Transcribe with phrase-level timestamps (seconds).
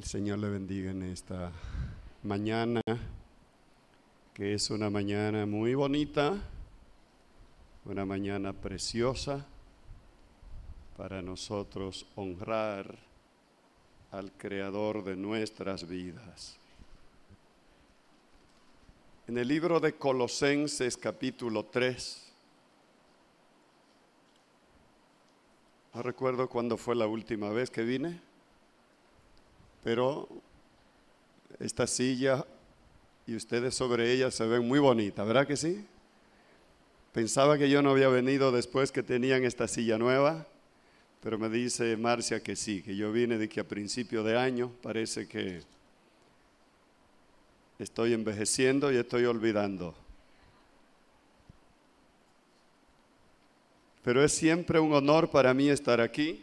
[0.00, 1.52] El Señor le bendiga en esta
[2.22, 2.80] mañana,
[4.32, 6.38] que es una mañana muy bonita,
[7.84, 9.44] una mañana preciosa
[10.96, 12.98] para nosotros honrar
[14.10, 16.56] al Creador de nuestras vidas.
[19.26, 22.32] En el libro de Colosenses capítulo 3,
[25.92, 28.29] no recuerdo cuándo fue la última vez que vine,
[29.82, 30.28] pero
[31.58, 32.44] esta silla
[33.26, 35.84] y ustedes sobre ella se ven muy bonitas, ¿verdad que sí?
[37.12, 40.46] Pensaba que yo no había venido después que tenían esta silla nueva,
[41.22, 44.72] pero me dice Marcia que sí, que yo vine de que a principio de año
[44.82, 45.62] parece que
[47.78, 49.94] estoy envejeciendo y estoy olvidando.
[54.02, 56.42] Pero es siempre un honor para mí estar aquí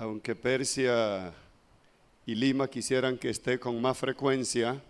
[0.00, 1.30] aunque Persia
[2.24, 4.80] y Lima quisieran que esté con más frecuencia,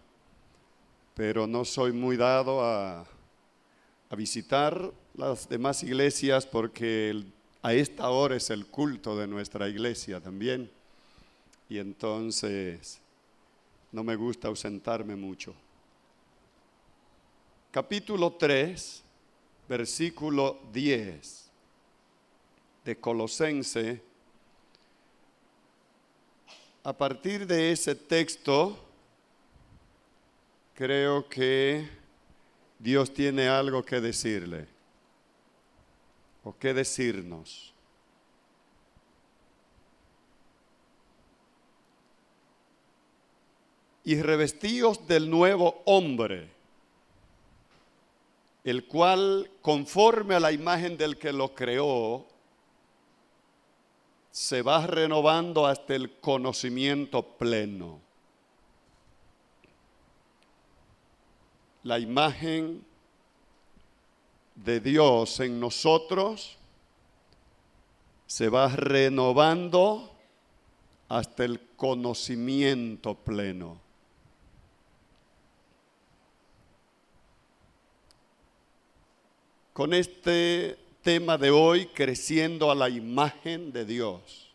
[1.17, 3.05] pero no soy muy dado a,
[4.17, 7.25] visitar las demás iglesias porque
[7.63, 10.71] a esta hora es el culto de nuestra iglesia también.
[11.69, 13.01] Y entonces
[13.91, 15.55] no me gusta ausentarme mucho.
[17.73, 19.03] Capítulo 3,
[19.69, 21.51] versículo 10
[22.85, 24.10] de Colosense
[26.83, 28.79] a partir de ese texto,
[30.75, 31.89] creo que
[32.79, 34.67] Dios tiene algo que decirle
[36.43, 37.75] o que decirnos.
[44.03, 46.49] Y revestidos del nuevo hombre,
[48.65, 52.27] el cual, conforme a la imagen del que lo creó,
[54.41, 58.01] se va renovando hasta el conocimiento pleno.
[61.83, 62.83] La imagen
[64.55, 66.57] de Dios en nosotros
[68.27, 70.11] se va renovando
[71.11, 73.79] hasta el conocimiento pleno.
[79.75, 84.51] Con este tema de hoy, creciendo a la imagen de Dios.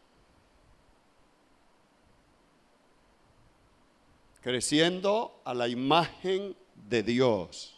[4.42, 6.56] Creciendo a la imagen
[6.88, 7.76] de Dios.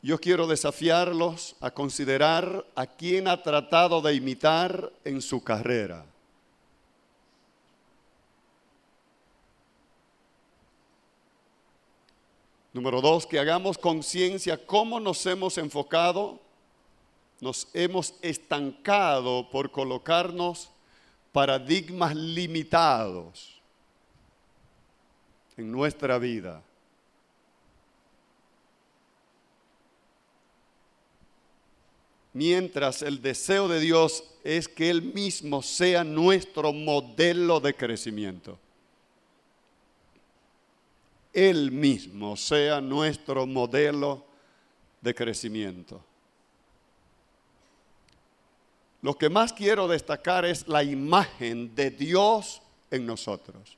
[0.00, 6.04] Yo quiero desafiarlos a considerar a quien ha tratado de imitar en su carrera.
[12.74, 16.40] Número dos, que hagamos conciencia cómo nos hemos enfocado,
[17.40, 20.70] nos hemos estancado por colocarnos
[21.30, 23.62] paradigmas limitados
[25.56, 26.64] en nuestra vida.
[32.32, 38.58] Mientras el deseo de Dios es que Él mismo sea nuestro modelo de crecimiento.
[41.34, 44.24] Él mismo sea nuestro modelo
[45.00, 46.00] de crecimiento.
[49.02, 53.76] Lo que más quiero destacar es la imagen de Dios en nosotros.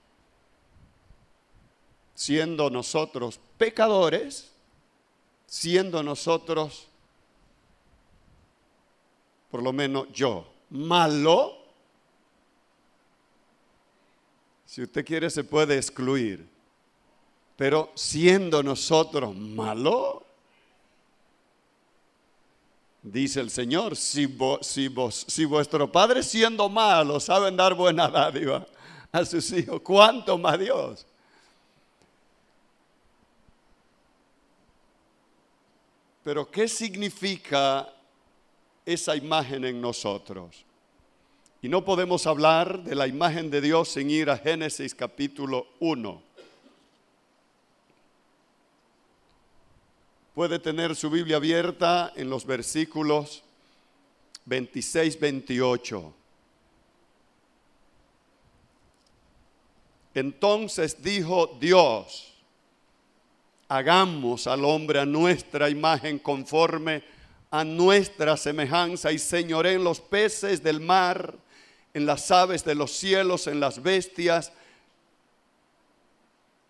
[2.15, 4.53] Siendo nosotros pecadores,
[5.47, 6.87] siendo nosotros,
[9.51, 11.57] por lo menos yo, malo,
[14.67, 16.56] si usted quiere se puede excluir
[17.57, 20.23] pero siendo nosotros malos,
[23.03, 28.67] dice el Señor, si, vuestro Padre siendo malo saben dar buena dádiva
[29.11, 31.07] a sus hijos, ¿cuánto más Dios?
[36.23, 37.89] Pero ¿qué significa
[38.85, 40.65] esa imagen en nosotros?
[41.63, 46.26] Y no podemos hablar de la imagen de Dios sin ir a Génesis capítulo 1.
[50.37, 53.43] Puede tener su Biblia abierta en los versículos
[54.45, 56.15] 26, 28.
[60.13, 62.35] Entonces dijo Dios,
[63.67, 67.03] hagamos al hombre a nuestra imagen conforme
[67.51, 71.35] a nuestra semejanza y señoré en los peces del mar,
[71.95, 74.53] en las aves de los cielos, en las bestias,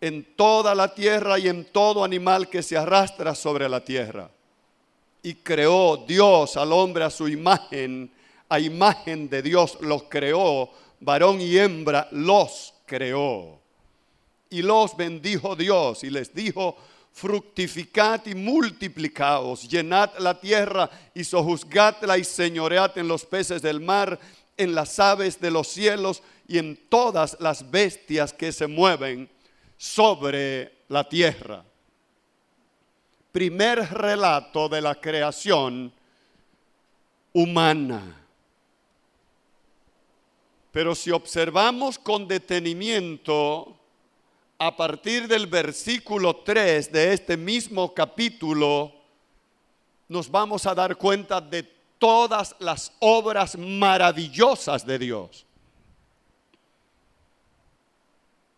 [0.01, 4.31] en toda la tierra y en todo animal que se arrastra sobre la tierra.
[5.23, 8.09] y creó Dios al hombre a su imagen,
[8.49, 10.71] a imagen de Dios los creó,
[11.01, 13.59] varón y hembra los creó.
[14.51, 16.77] Y los bendijo Dios y les dijo,
[17.13, 24.21] fructificad y multiplicaos, llenad la tierra y sojuzgadla y señoread en los peces del mar,
[24.57, 29.29] en las aves de los cielos y en todas las bestias que se mueven
[29.77, 31.65] sobre la tierra.
[33.33, 35.93] Primer relato de la creación
[37.33, 38.23] humana.
[40.73, 43.77] Pero si observamos con detenimiento,
[44.59, 48.93] a partir del versículo 3 de este mismo capítulo,
[50.09, 51.63] nos vamos a dar cuenta de
[51.99, 55.46] todas las obras maravillosas de Dios.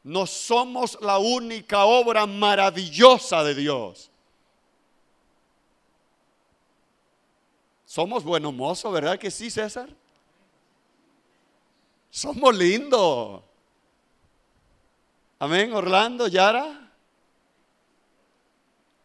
[0.08, 4.10] No somos la única obra maravillosa de Dios.
[7.84, 9.90] Somos buenos mozos, ¿verdad que sí, César?
[12.08, 13.42] Somos lindos.
[15.38, 16.90] Amén, Orlando, Yara.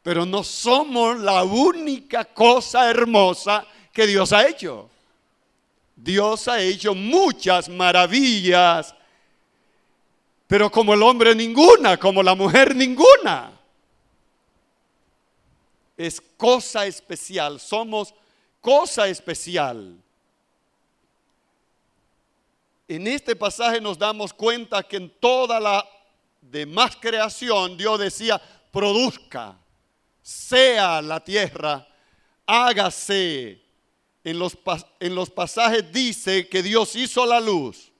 [0.04, 4.90] Pero no somos la única cosa hermosa que Dios ha hecho.
[5.98, 8.96] Dios ha hecho muchas maravillas,
[10.54, 13.60] pero como el hombre ninguna, como la mujer ninguna.
[15.98, 18.14] Es cosa especial, somos
[18.62, 19.98] cosa especial.
[22.88, 25.84] En este pasaje nos damos cuenta que en toda la
[26.40, 28.40] de más creación, Dios decía,
[28.72, 29.58] produzca,
[30.22, 31.88] sea la tierra,
[32.46, 33.60] hágase.
[34.24, 37.92] En los pasajes dice que Dios hizo la luz,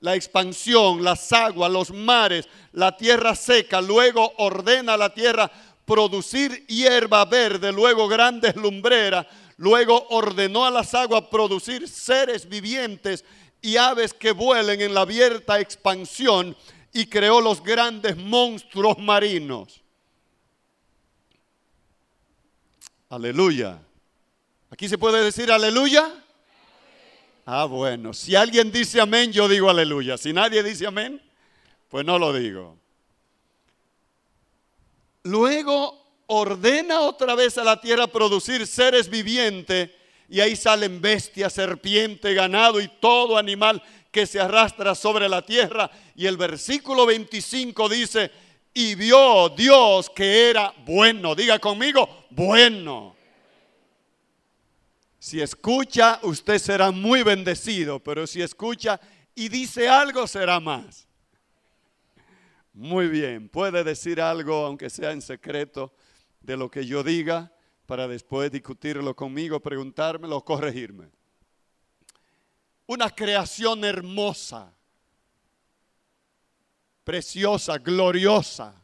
[0.00, 5.50] la expansión, las aguas, los mares, la tierra seca, luego ordena a la tierra
[5.84, 13.24] producir hierba verde, luego grandes lumbreras, luego ordenó a las aguas producir seres vivientes
[13.60, 16.56] y aves que vuelen en la abierta expansión
[16.92, 19.80] y creó los grandes monstruos marinos.
[23.10, 23.80] Aleluya.
[24.70, 26.12] ¿Aquí se puede decir aleluya?
[27.50, 28.12] Ah, bueno.
[28.12, 30.18] Si alguien dice amén, yo digo aleluya.
[30.18, 31.18] Si nadie dice amén,
[31.88, 32.76] pues no lo digo.
[35.22, 39.88] Luego ordena otra vez a la tierra producir seres vivientes
[40.28, 45.90] y ahí salen bestias, serpiente, ganado y todo animal que se arrastra sobre la tierra.
[46.16, 48.30] Y el versículo 25 dice,
[48.74, 51.34] y vio Dios que era bueno.
[51.34, 53.16] Diga conmigo, bueno.
[55.28, 58.98] Si escucha, usted será muy bendecido, pero si escucha
[59.34, 61.06] y dice algo, será más.
[62.72, 65.92] Muy bien, puede decir algo, aunque sea en secreto,
[66.40, 67.52] de lo que yo diga,
[67.84, 71.10] para después discutirlo conmigo, preguntármelo o corregirme
[72.86, 74.72] una creación hermosa,
[77.04, 78.82] preciosa, gloriosa.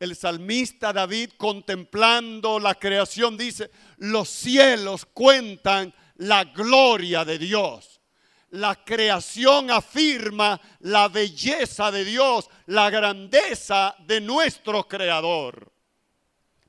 [0.00, 8.00] El salmista David contemplando la creación dice, los cielos cuentan la gloria de Dios.
[8.48, 15.70] La creación afirma la belleza de Dios, la grandeza de nuestro creador.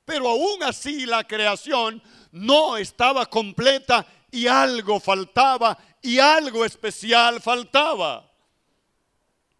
[0.04, 2.02] Pero aún así la creación
[2.32, 8.30] no estaba completa y algo faltaba y algo especial faltaba.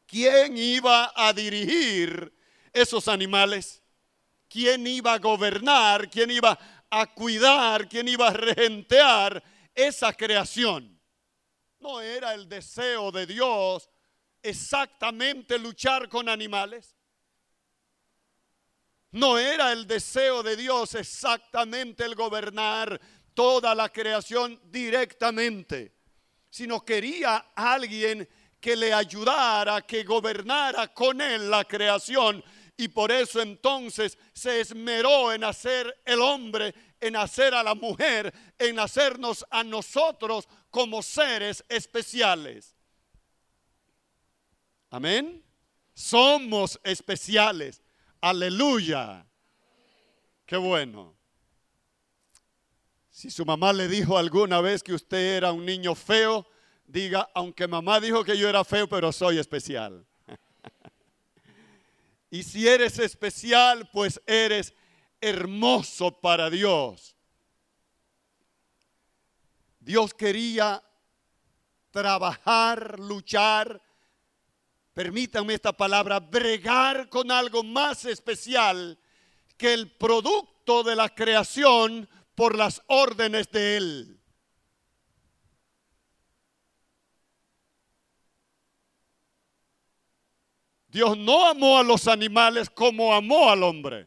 [0.06, 2.41] ¿Quién iba a dirigir
[2.72, 3.82] esos animales?
[4.48, 6.10] ¿Quién iba a gobernar?
[6.10, 6.58] ¿Quién iba
[6.90, 7.88] a cuidar?
[7.88, 9.42] ¿Quién iba a regentear
[9.74, 11.00] esa creación?
[11.80, 13.88] No era el deseo de Dios
[14.42, 16.96] exactamente luchar con animales.
[19.12, 23.00] No era el deseo de Dios exactamente el gobernar
[23.34, 25.92] toda la creación directamente,
[26.48, 28.28] sino quería alguien
[28.60, 32.42] que le ayudara, que gobernara con él la creación.
[32.82, 38.34] Y por eso entonces se esmeró en hacer el hombre, en hacer a la mujer,
[38.58, 42.74] en hacernos a nosotros como seres especiales.
[44.90, 45.44] Amén.
[45.94, 47.80] Somos especiales.
[48.20, 49.24] Aleluya.
[50.44, 51.14] Qué bueno.
[53.10, 56.48] Si su mamá le dijo alguna vez que usted era un niño feo,
[56.84, 60.04] diga, aunque mamá dijo que yo era feo, pero soy especial.
[62.32, 64.72] y si eres especial, pues eres
[65.20, 67.14] hermoso para Dios.
[69.78, 70.82] Dios quería
[71.90, 73.82] trabajar, luchar,
[74.94, 78.98] permítanme esta palabra, bregar con algo más especial
[79.58, 84.21] que el producto de la creación por las órdenes de Él.
[90.92, 94.06] Dios no amó a los animales como amó al hombre.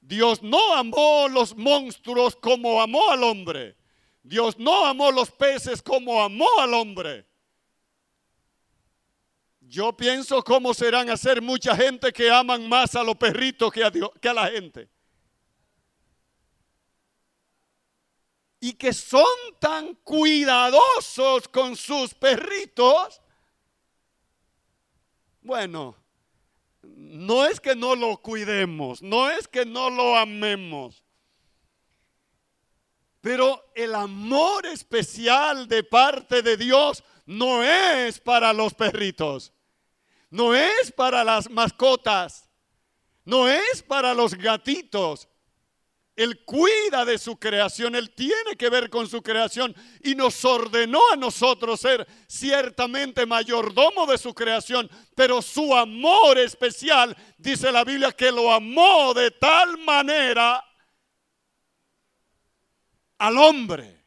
[0.00, 3.76] Dios no amó los monstruos como amó al hombre.
[4.22, 7.26] Dios no amó los peces como amó al hombre.
[9.58, 13.90] Yo pienso cómo serán hacer mucha gente que aman más a los perritos que a,
[13.90, 14.88] que a la gente.
[18.60, 19.26] Y que son
[19.58, 23.20] tan cuidadosos con sus perritos
[25.46, 25.96] bueno,
[26.82, 31.04] no es que no lo cuidemos, no es que no lo amemos,
[33.20, 39.52] pero el amor especial de parte de Dios no es para los perritos,
[40.30, 42.50] no es para las mascotas,
[43.24, 45.28] no es para los gatitos,
[46.16, 50.98] él cuida de su creación, Él tiene que ver con su creación y nos ordenó
[51.12, 58.12] a nosotros ser ciertamente mayordomo de su creación, pero su amor especial, dice la Biblia,
[58.12, 60.64] que lo amó de tal manera
[63.18, 64.02] al hombre,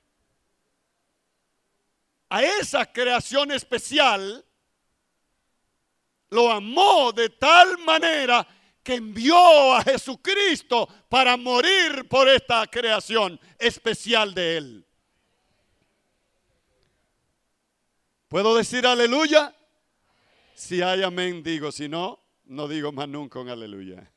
[2.28, 4.44] a esa creación especial,
[6.32, 8.48] lo amó de tal manera
[8.84, 14.86] que envió a Jesucristo para morir por esta creación especial de Él.
[18.28, 19.56] ¿Puedo decir aleluya?
[20.54, 21.72] Si hay amén, digo.
[21.72, 24.12] Si no, no digo más nunca un aleluya.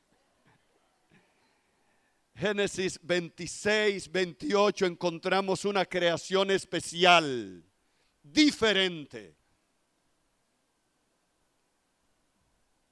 [2.35, 7.63] Génesis 26, 28 encontramos una creación especial,
[8.21, 9.35] diferente.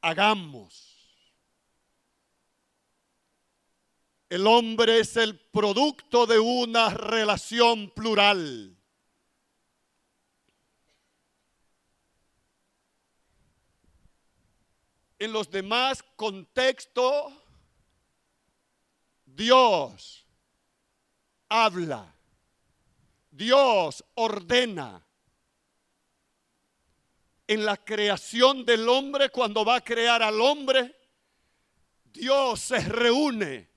[0.02, 0.91] Hagamos
[4.32, 8.78] El hombre es el producto de una relación plural.
[15.20, 17.34] En los demás contextos,
[19.26, 20.26] Dios
[21.50, 22.16] habla,
[23.32, 25.06] Dios ordena.
[27.48, 30.96] En la creación del hombre, cuando va a crear al hombre,
[32.06, 33.71] Dios se reúne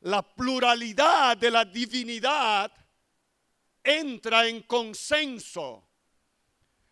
[0.00, 2.72] la pluralidad de la divinidad
[3.82, 5.88] entra en consenso.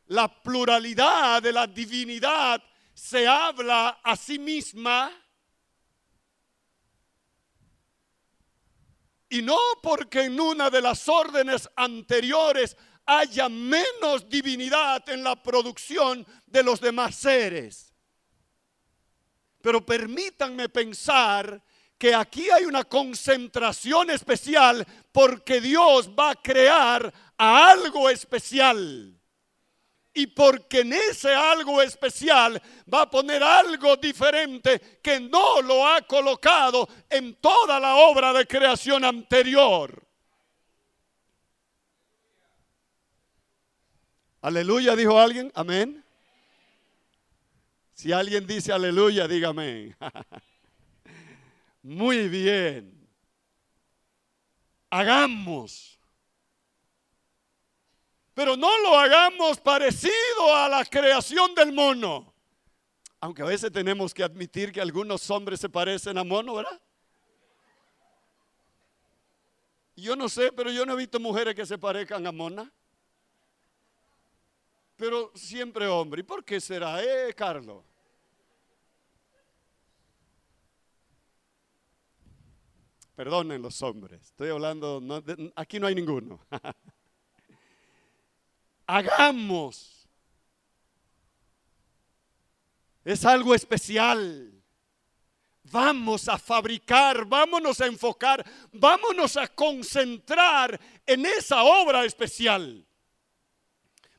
[0.07, 5.11] La pluralidad de la divinidad se habla a sí misma
[9.29, 16.25] y no porque en una de las órdenes anteriores haya menos divinidad en la producción
[16.47, 17.93] de los demás seres.
[19.61, 21.63] Pero permítanme pensar
[21.99, 29.19] que aquí hay una concentración especial porque Dios va a crear a algo especial.
[30.17, 36.03] Y porque en ese algo especial va a poner algo diferente que no lo ha
[36.03, 40.07] colocado en toda la obra de creación anterior.
[44.41, 45.51] Aleluya, dijo alguien.
[45.55, 46.05] Amén.
[47.95, 49.97] Si alguien dice aleluya, dígame.
[51.85, 53.07] Muy bien.
[54.89, 56.01] Hagamos.
[58.33, 62.33] Pero no lo hagamos parecido a la creación del mono.
[63.21, 66.81] Aunque a veces tenemos que admitir que algunos hombres se parecen a mono, ¿verdad?
[69.95, 72.73] Yo no sé, pero yo no he visto mujeres que se parezcan a mona.
[74.97, 76.21] Pero siempre hombre.
[76.21, 77.85] ¿Y por qué será, eh, Carlos?
[83.15, 84.23] Perdonen los hombres.
[84.23, 85.01] Estoy hablando,
[85.55, 86.41] aquí no hay ninguno.
[88.87, 90.09] Hagamos.
[93.05, 94.51] Es algo especial.
[95.71, 102.85] Vamos a fabricar, vámonos a enfocar, vámonos a concentrar en esa obra especial.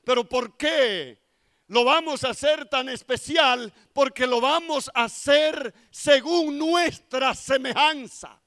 [0.04, 1.22] Pero ¿por qué
[1.68, 3.72] lo vamos a hacer tan especial?
[3.94, 8.42] Porque lo vamos a hacer según nuestra semejanza.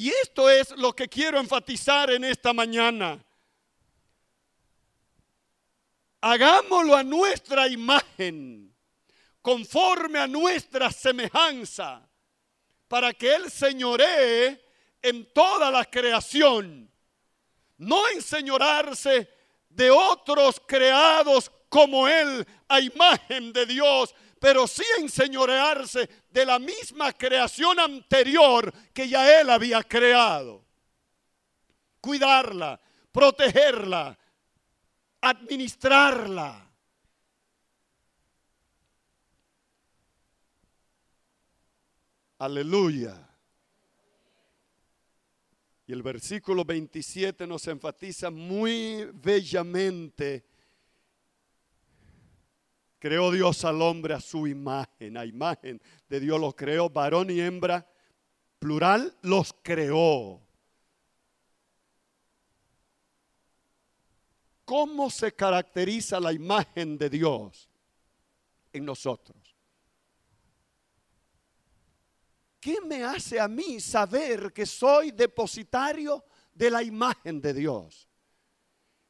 [0.00, 3.22] Y esto es lo que quiero enfatizar en esta mañana.
[6.22, 8.74] Hagámoslo a nuestra imagen,
[9.42, 12.08] conforme a nuestra semejanza,
[12.88, 14.64] para que Él señoree
[15.02, 16.90] en toda la creación,
[17.76, 19.28] no enseñorarse
[19.68, 27.12] de otros creados como Él a imagen de Dios, pero sí enseñorearse de la misma
[27.12, 30.64] creación anterior que ya Él había creado.
[32.00, 32.80] Cuidarla,
[33.12, 34.18] protegerla,
[35.20, 36.70] administrarla.
[42.38, 43.26] Aleluya.
[45.86, 50.46] Y el versículo 27 nos enfatiza muy bellamente.
[52.98, 57.40] Creó Dios al hombre a su imagen, a imagen de Dios los creó, varón y
[57.40, 57.90] hembra,
[58.58, 60.42] plural, los creó.
[64.66, 67.70] ¿Cómo se caracteriza la imagen de Dios
[68.72, 69.50] en nosotros?
[72.60, 76.24] ¿qué me hace a mí saber que soy depositario
[76.54, 78.06] de la imagen de Dios?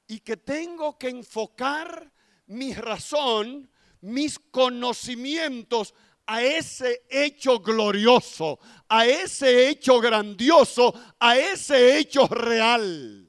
[0.07, 2.11] Y que tengo que enfocar
[2.47, 3.69] mi razón,
[4.01, 5.95] mis conocimientos
[6.31, 13.29] a ese hecho glorioso, a ese hecho grandioso, a ese hecho real.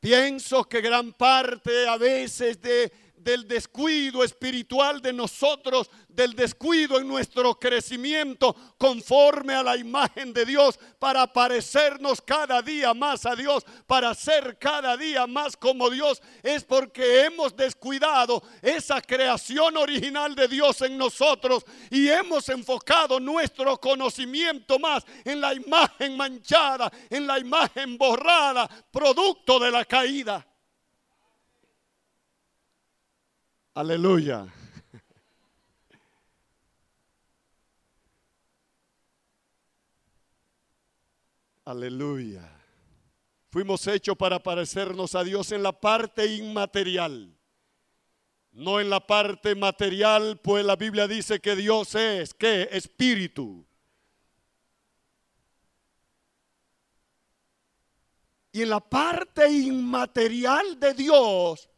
[0.00, 2.92] Pienso que gran parte a veces de
[3.22, 10.44] del descuido espiritual de nosotros, del descuido en nuestro crecimiento conforme a la imagen de
[10.44, 16.20] Dios, para parecernos cada día más a Dios, para ser cada día más como Dios,
[16.42, 23.78] es porque hemos descuidado esa creación original de Dios en nosotros y hemos enfocado nuestro
[23.78, 30.46] conocimiento más en la imagen manchada, en la imagen borrada, producto de la caída.
[33.74, 34.52] Aleluya.
[41.64, 42.42] Aleluya.
[43.48, 47.34] Fuimos hechos para parecernos a Dios en la parte inmaterial,
[48.50, 52.68] no en la parte material, pues la Biblia dice que Dios es, ¿qué?
[52.72, 53.66] Espíritu.
[58.52, 61.70] Y en la parte inmaterial de Dios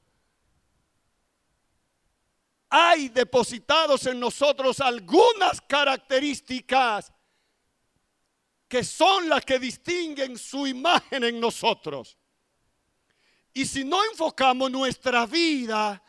[2.77, 7.13] hay depositados en nosotros algunas características
[8.67, 12.19] que son las que distinguen su imagen en nosotros.
[13.53, 16.03] Y si no enfocamos nuestra vida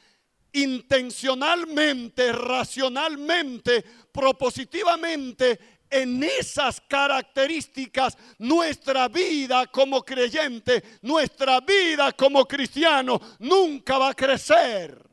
[0.53, 13.99] intencionalmente, racionalmente, propositivamente en esas características, nuestra vida como creyente, nuestra vida como cristiano, nunca
[13.99, 15.04] va a crecer.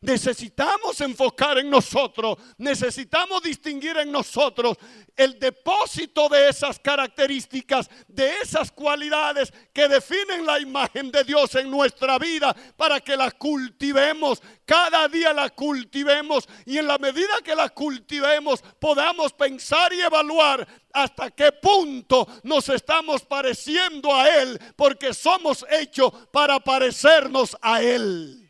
[0.00, 4.76] Necesitamos enfocar en nosotros, necesitamos distinguir en nosotros
[5.16, 11.68] el depósito de esas características, de esas cualidades que definen la imagen de Dios en
[11.68, 17.56] nuestra vida para que la cultivemos, cada día la cultivemos y en la medida que
[17.56, 25.12] la cultivemos podamos pensar y evaluar hasta qué punto nos estamos pareciendo a Él porque
[25.12, 28.47] somos hechos para parecernos a Él.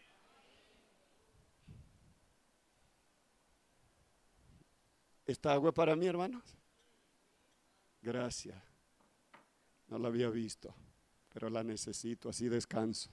[5.28, 6.42] ¿Esta agua para mí, hermanos?
[8.00, 8.56] Gracias.
[9.88, 10.74] No la había visto,
[11.28, 13.10] pero la necesito, así descanso.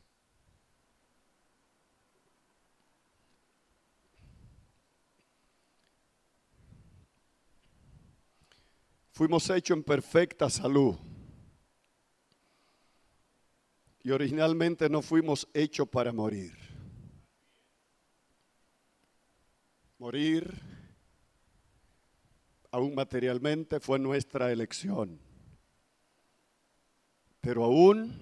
[9.12, 10.96] Fuimos hechos en perfecta salud.
[14.04, 16.54] Y originalmente no fuimos hechos para morir.
[19.98, 20.75] Morir
[22.76, 25.18] aún materialmente, fue nuestra elección.
[27.40, 28.20] Pero aún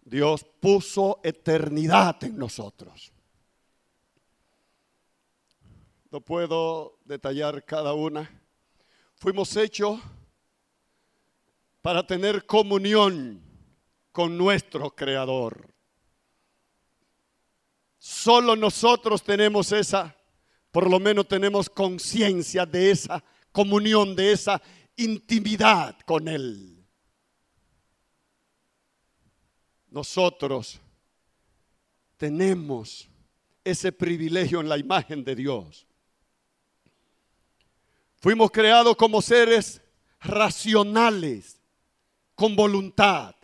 [0.00, 3.12] Dios puso eternidad en nosotros.
[6.10, 8.30] No puedo detallar cada una.
[9.16, 10.00] Fuimos hechos
[11.82, 13.42] para tener comunión
[14.12, 15.68] con nuestro Creador.
[17.98, 20.16] Solo nosotros tenemos esa
[20.74, 24.60] por lo menos tenemos conciencia de esa comunión, de esa
[24.96, 26.84] intimidad con Él.
[29.88, 30.80] Nosotros
[32.16, 33.08] tenemos
[33.62, 35.86] ese privilegio en la imagen de Dios.
[38.16, 39.80] Fuimos creados como seres
[40.22, 41.60] racionales,
[42.34, 43.36] con voluntad.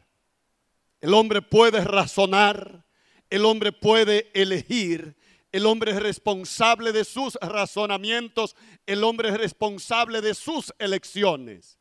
[1.01, 2.85] El hombre puede razonar,
[3.31, 5.14] el hombre puede elegir,
[5.53, 8.55] el hombre es responsable de sus razonamientos.
[8.87, 11.79] El hombre es responsable de sus elecciones.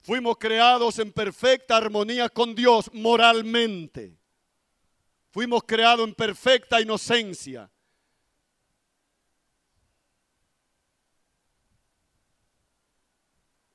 [0.00, 4.18] Fuimos creados en perfecta armonía con Dios moralmente.
[5.30, 7.70] Fuimos creados en perfecta inocencia.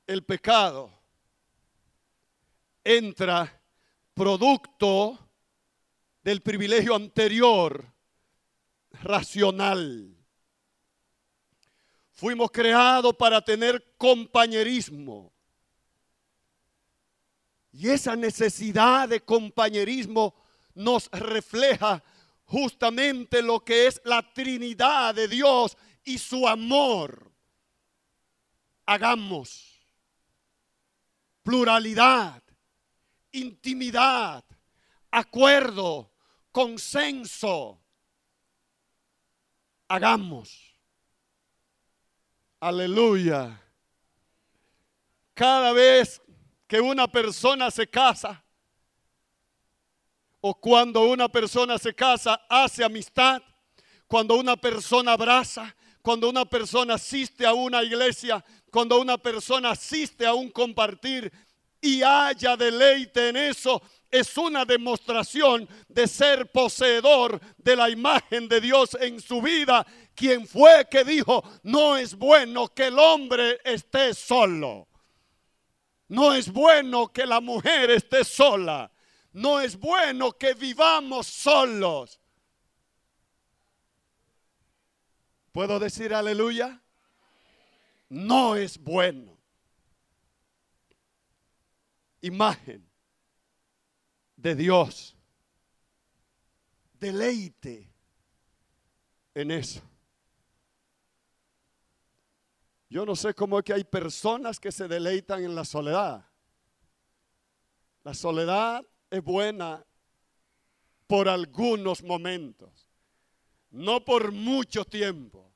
[0.06, 0.99] El pecado
[2.96, 3.62] entra
[4.14, 5.18] producto
[6.22, 7.86] del privilegio anterior
[9.02, 10.16] racional.
[12.12, 15.32] Fuimos creados para tener compañerismo.
[17.72, 20.34] Y esa necesidad de compañerismo
[20.74, 22.02] nos refleja
[22.44, 27.30] justamente lo que es la Trinidad de Dios y su amor.
[28.84, 29.70] Hagamos
[31.42, 32.42] pluralidad,
[33.32, 34.44] intimidad,
[35.10, 36.12] acuerdo,
[36.52, 37.80] consenso.
[39.88, 40.74] Hagamos.
[42.60, 43.60] Aleluya.
[45.34, 46.20] Cada vez
[46.66, 48.44] que una persona se casa,
[50.40, 53.42] o cuando una persona se casa, hace amistad,
[54.06, 60.26] cuando una persona abraza, cuando una persona asiste a una iglesia, cuando una persona asiste
[60.26, 61.32] a un compartir
[61.80, 68.60] y haya deleite en eso, es una demostración de ser poseedor de la imagen de
[68.60, 69.86] Dios en su vida.
[70.14, 74.88] Quien fue que dijo, no es bueno que el hombre esté solo.
[76.08, 78.90] No es bueno que la mujer esté sola.
[79.32, 82.18] No es bueno que vivamos solos.
[85.52, 86.80] ¿Puedo decir aleluya?
[88.08, 89.29] No es bueno.
[92.20, 92.88] Imagen
[94.36, 95.16] de Dios.
[96.94, 97.90] Deleite
[99.34, 99.80] en eso.
[102.88, 106.26] Yo no sé cómo es que hay personas que se deleitan en la soledad.
[108.02, 109.84] La soledad es buena
[111.06, 112.88] por algunos momentos,
[113.70, 115.52] no por mucho tiempo.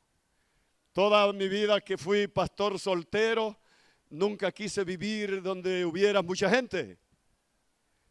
[0.93, 3.59] Toda mi vida que fui pastor soltero,
[4.11, 6.99] nunca quise vivir donde hubiera mucha gente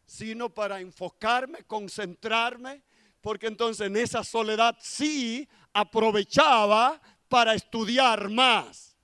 [0.06, 2.82] sino para enfocarme, concentrarme,
[3.20, 8.96] porque entonces en esa soledad sí aprovechaba para estudiar más.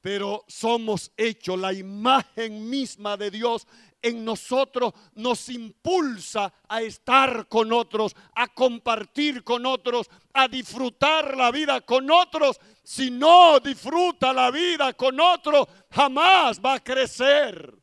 [0.00, 3.66] Pero somos hechos, la imagen misma de Dios
[4.02, 11.50] en nosotros nos impulsa a estar con otros, a compartir con otros, a disfrutar la
[11.50, 12.60] vida con otros.
[12.86, 17.74] Si no disfruta la vida con otros, jamás va a crecer.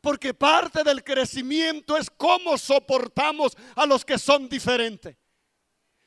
[0.00, 5.16] Porque parte del crecimiento es cómo soportamos a los que son diferentes.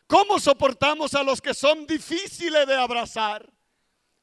[0.05, 3.49] ¿Cómo soportamos a los que son difíciles de abrazar?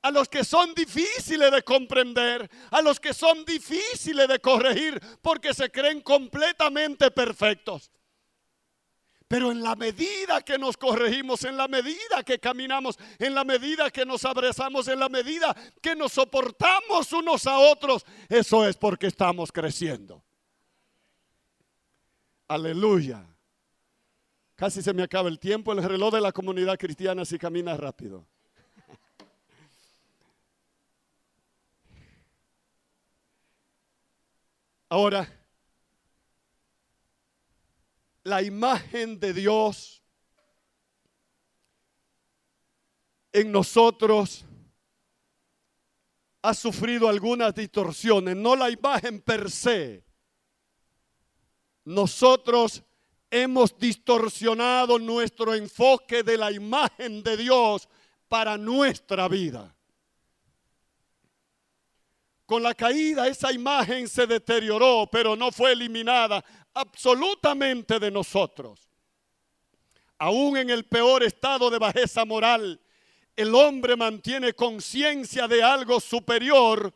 [0.04, 5.54] a los que son difíciles de comprender, a los que son difíciles de corregir porque
[5.54, 7.92] se creen completamente perfectos.
[9.32, 13.90] Pero en la medida que nos corregimos, en la medida que caminamos, en la medida
[13.90, 19.06] que nos abrazamos, en la medida que nos soportamos unos a otros, eso es porque
[19.06, 20.22] estamos creciendo.
[22.46, 23.26] Aleluya.
[24.54, 28.26] Casi se me acaba el tiempo, el reloj de la comunidad cristiana si camina rápido.
[34.90, 35.26] Ahora,
[38.24, 40.02] la imagen de Dios
[43.32, 44.44] en nosotros
[46.42, 50.04] ha sufrido algunas distorsiones, no la imagen per se.
[51.85, 52.82] Nosotros
[53.30, 57.88] hemos distorsionado nuestro enfoque de la imagen de Dios
[58.28, 59.74] para nuestra vida.
[62.44, 68.88] Con la caída esa imagen se deterioró, pero no fue eliminada absolutamente de nosotros.
[70.18, 72.80] Aún en el peor estado de bajeza moral,
[73.35, 76.94] el hombre mantiene conciencia de algo superior,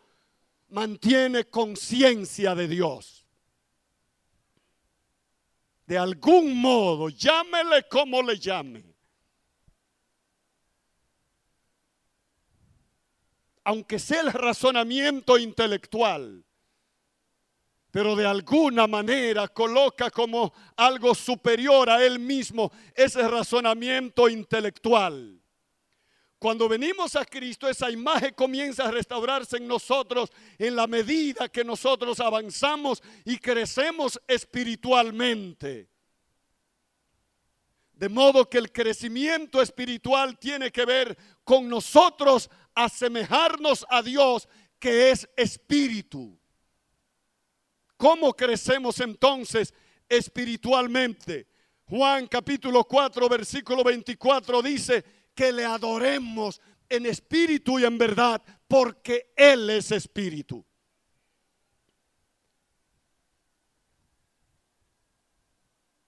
[0.68, 3.26] mantiene conciencia de Dios.
[5.86, 8.96] De algún modo, llámele como le llame.
[13.66, 16.45] aunque sea el razonamiento intelectual,
[17.96, 25.40] pero de alguna manera coloca como algo superior a él mismo ese razonamiento intelectual.
[26.38, 31.64] Cuando venimos a Cristo, esa imagen comienza a restaurarse en nosotros en la medida que
[31.64, 35.88] nosotros avanzamos y crecemos espiritualmente.
[37.94, 44.46] De modo que el crecimiento espiritual tiene que ver con nosotros asemejarnos a Dios
[44.78, 46.38] que es espíritu.
[47.96, 49.72] ¿Cómo crecemos entonces
[50.08, 51.48] espiritualmente?
[51.86, 55.04] Juan capítulo 4 versículo 24 dice
[55.34, 60.64] que le adoremos en espíritu y en verdad porque Él es espíritu.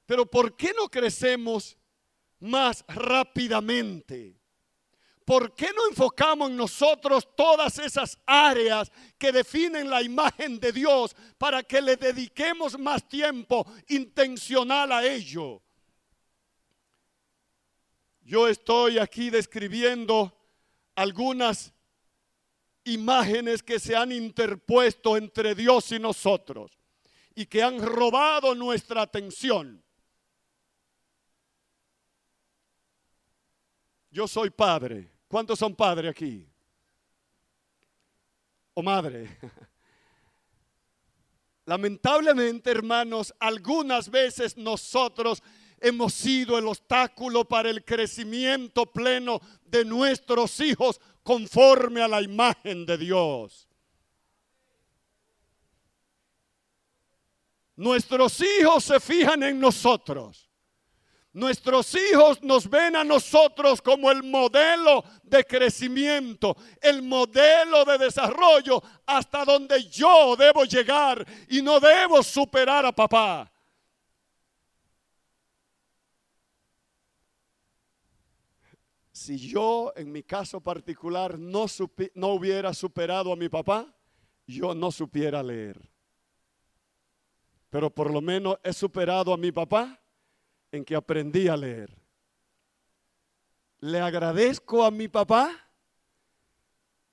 [0.06, 1.76] Pero ¿por qué no crecemos
[2.40, 4.38] más rápidamente?
[5.28, 11.14] ¿Por qué no enfocamos en nosotros todas esas áreas que definen la imagen de Dios
[11.36, 15.60] para que le dediquemos más tiempo intencional a ello?
[18.22, 20.34] Yo estoy aquí describiendo
[20.94, 21.74] algunas
[22.84, 26.72] imágenes que se han interpuesto entre Dios y nosotros
[27.34, 29.84] y que han robado nuestra atención.
[34.10, 35.17] Yo soy padre.
[35.28, 36.48] ¿Cuántos son padres aquí?
[38.72, 39.38] ¿O madre?
[41.66, 45.42] Lamentablemente, hermanos, algunas veces nosotros
[45.80, 52.86] hemos sido el obstáculo para el crecimiento pleno de nuestros hijos conforme a la imagen
[52.86, 53.68] de Dios.
[57.76, 60.47] Nuestros hijos se fijan en nosotros.
[61.38, 68.82] Nuestros hijos nos ven a nosotros como el modelo de crecimiento, el modelo de desarrollo
[69.06, 73.52] hasta donde yo debo llegar y no debo superar a papá.
[79.12, 81.66] Si yo en mi caso particular no,
[82.34, 83.86] hubiera superado a mi papá,
[84.44, 85.88] yo no supiera leer.
[87.70, 89.97] Pero por lo menos he superado a mi papá
[90.72, 91.96] en que aprendí a leer.
[93.80, 95.50] Le agradezco a mi papá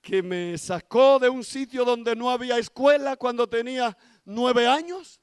[0.00, 5.20] que me sacó de un sitio donde no había escuela cuando tenía nueve años,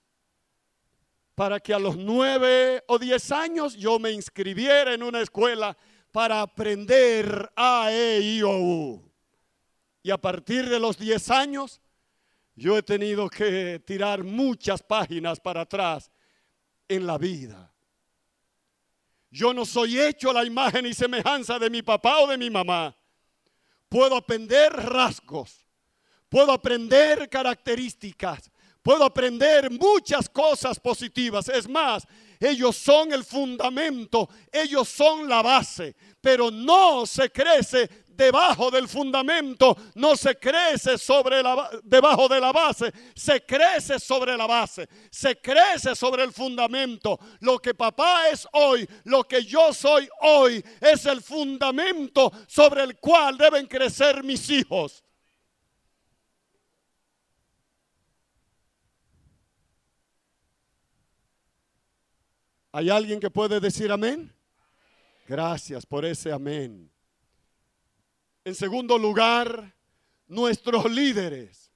[1.36, 5.76] para que a los nueve o diez años yo me inscribiera en una escuela
[6.12, 9.12] para aprender A, E, I, O, U.
[10.04, 11.82] Y a partir de los diez años,
[12.56, 16.12] yo he tenido que tirar muchas páginas para atrás
[16.88, 17.73] en la vida.
[19.34, 22.52] Yo no soy hecho a la imagen y semejanza de mi papá o de mi
[22.52, 22.96] mamá.
[23.89, 25.65] Puedo aprender rasgos,
[26.30, 28.52] puedo aprender características,
[28.84, 31.50] puedo aprender muchas cosas positivas.
[31.50, 32.06] Es más,
[32.39, 39.76] ellos son el fundamento, ellos son la base, pero no se crece debajo del fundamento,
[39.95, 45.39] no se crece sobre la, debajo de la base, se crece sobre la base, se
[45.41, 47.19] crece sobre el fundamento.
[47.39, 52.97] Lo que papá es hoy, lo que yo soy hoy, es el fundamento sobre el
[52.97, 55.04] cual deben crecer mis hijos.
[62.71, 64.34] ¿Hay alguien que puede decir amén?
[65.28, 66.92] Gracias por ese amén.
[68.45, 69.73] En segundo lugar,
[70.27, 71.71] nuestros líderes.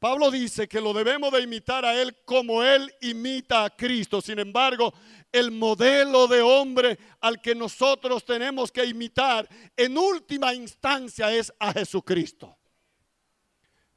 [0.00, 4.20] Pablo dice que lo debemos de imitar a Él como Él imita a Cristo.
[4.20, 4.92] Sin embargo,
[5.30, 11.72] el modelo de hombre al que nosotros tenemos que imitar en última instancia es a
[11.72, 12.58] Jesucristo.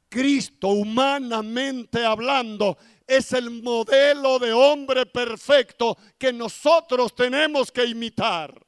[0.07, 8.64] Cristo, humanamente hablando, es el modelo de hombre perfecto que nosotros tenemos que imitar.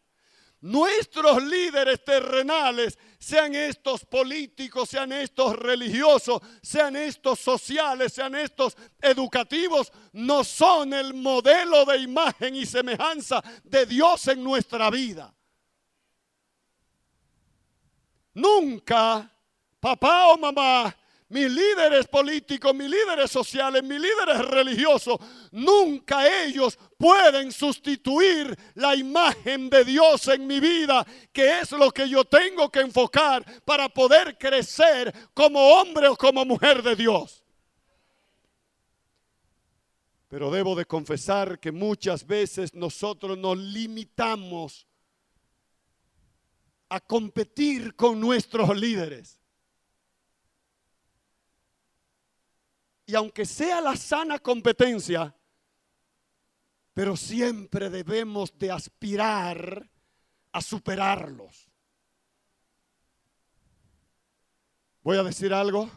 [0.68, 9.94] Nuestros líderes terrenales, sean estos políticos, sean estos religiosos, sean estos sociales, sean estos educativos,
[10.12, 15.34] no son el modelo de imagen y semejanza de Dios en nuestra vida.
[18.34, 19.34] Nunca,
[19.80, 20.94] papá o mamá,
[21.30, 25.18] mis líderes políticos, mis líderes sociales, mis líderes religiosos,
[25.52, 32.08] nunca ellos pueden sustituir la imagen de Dios en mi vida, que es lo que
[32.08, 37.44] yo tengo que enfocar para poder crecer como hombre o como mujer de Dios.
[40.30, 44.88] Pero debo de confesar que muchas veces nosotros nos limitamos
[46.90, 49.40] a competir con nuestros líderes.
[53.08, 55.34] Y aunque sea la sana competencia,
[56.94, 59.90] pero siempre debemos de aspirar
[60.52, 61.70] a superarlos.
[65.02, 65.90] Voy a decir algo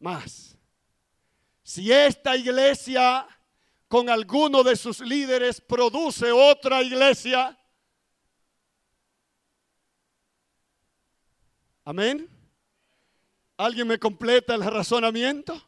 [0.00, 0.56] más.
[1.62, 3.26] Si esta iglesia
[3.86, 7.58] con alguno de sus líderes produce otra iglesia,
[11.84, 12.28] Amén.
[13.56, 15.67] ¿Alguien me completa el razonamiento?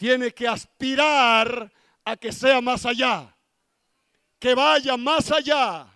[0.00, 1.70] Tiene que aspirar
[2.06, 3.36] a que sea más allá,
[4.38, 5.88] que vaya más allá,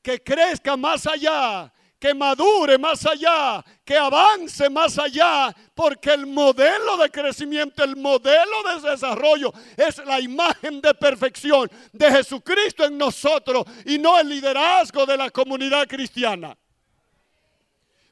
[0.00, 6.96] que crezca más allá, que madure más allá, que avance más allá, porque el modelo
[6.96, 13.66] de crecimiento, el modelo de desarrollo es la imagen de perfección de Jesucristo en nosotros
[13.84, 16.56] y no el liderazgo de la comunidad cristiana.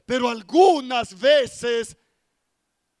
[0.05, 1.97] Pero algunas veces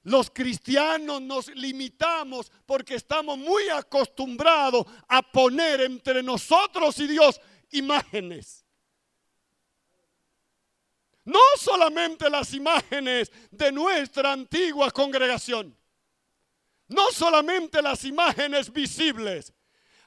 [0.07, 7.41] los cristianos nos limitamos porque estamos muy acostumbrados a poner entre nosotros y Dios
[7.71, 8.65] imágenes.
[11.25, 15.77] No solamente las imágenes de nuestra antigua congregación.
[16.87, 19.53] No solamente las imágenes visibles.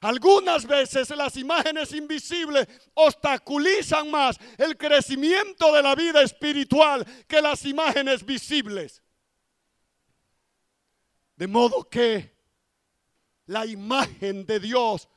[0.01, 7.67] Algunas veces las imágenes invisibles obstaculizan más el crecimiento de la vida espiritual que las
[7.67, 9.03] imágenes visibles.
[11.41, 12.37] De modo que
[13.47, 15.09] la imagen de Dios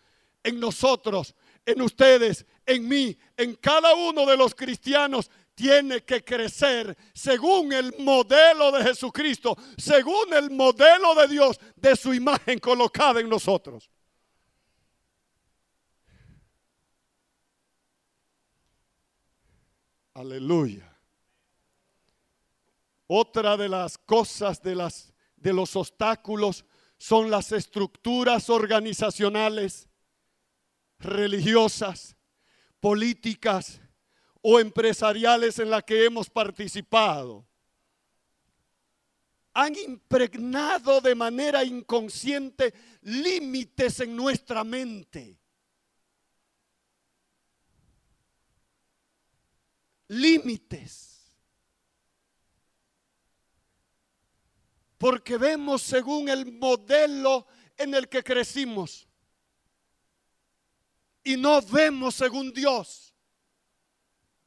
[0.42, 6.98] en nosotros, en ustedes, en mí, en cada uno de los cristianos tiene que crecer
[7.14, 13.28] según el modelo de Jesucristo, según el modelo de Dios, de su imagen colocada en
[13.28, 13.90] nosotros.
[20.14, 20.90] Aleluya.
[23.08, 25.13] Otra de las cosas de, las,
[25.44, 26.66] de los obstáculos
[26.98, 29.88] son las estructuras organizacionales,
[30.98, 32.16] religiosas,
[32.80, 33.82] políticas,
[34.42, 37.46] o empresariales en las que hemos participado
[39.54, 45.40] han impregnado de manera inconsciente límites en nuestra mente.
[50.08, 51.13] Límites.
[55.04, 59.06] Porque vemos según el modelo en el que crecimos.
[61.26, 63.14] Y no vemos según Dios.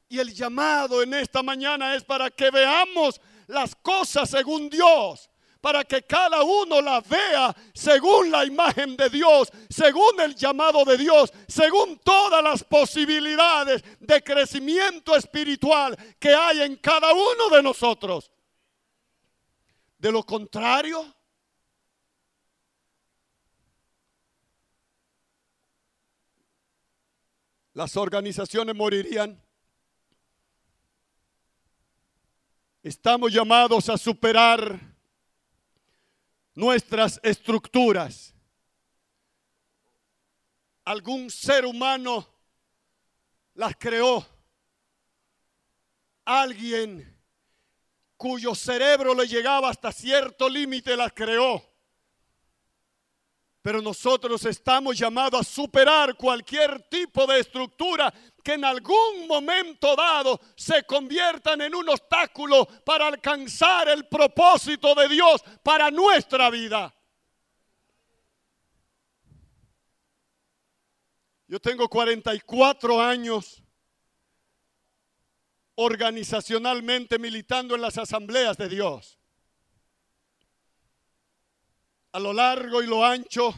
[0.09, 5.29] Y el llamado en esta mañana es para que veamos las cosas según Dios,
[5.61, 10.97] para que cada uno las vea según la imagen de Dios, según el llamado de
[10.97, 18.31] Dios, según todas las posibilidades de crecimiento espiritual que hay en cada uno de nosotros.
[19.99, 21.15] De lo contrario,
[27.73, 29.43] las organizaciones morirían
[32.87, 34.81] Estamos llamados a superar
[36.55, 38.33] nuestras estructuras.
[40.85, 42.25] Algún ser humano
[43.55, 44.25] las creó.
[46.25, 47.16] Alguien
[48.17, 51.63] cuyo cerebro le llegaba hasta cierto límite las creó.
[53.63, 60.41] Pero nosotros estamos llamados a superar cualquier tipo de estructura que en algún momento dado
[60.55, 66.95] se conviertan en un obstáculo para alcanzar el propósito de Dios para nuestra vida.
[71.49, 73.63] Yo tengo 44 años
[75.77, 79.19] organizacionalmente militando en las asambleas de Dios.
[82.13, 83.55] A lo largo y lo ancho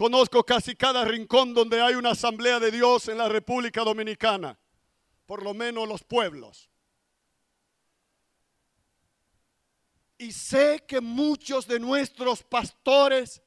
[0.00, 4.58] Conozco casi cada rincón donde hay una asamblea de Dios en la República Dominicana,
[5.26, 6.70] por lo menos los pueblos.
[10.16, 13.42] Y sé que muchos de nuestros pastores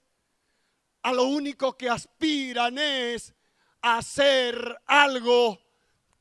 [1.01, 3.33] a lo único que aspiran es
[3.81, 5.59] hacer algo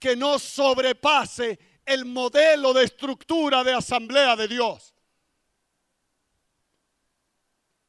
[0.03, 4.93] que no sobrepase el modelo de estructura de asamblea de Dios.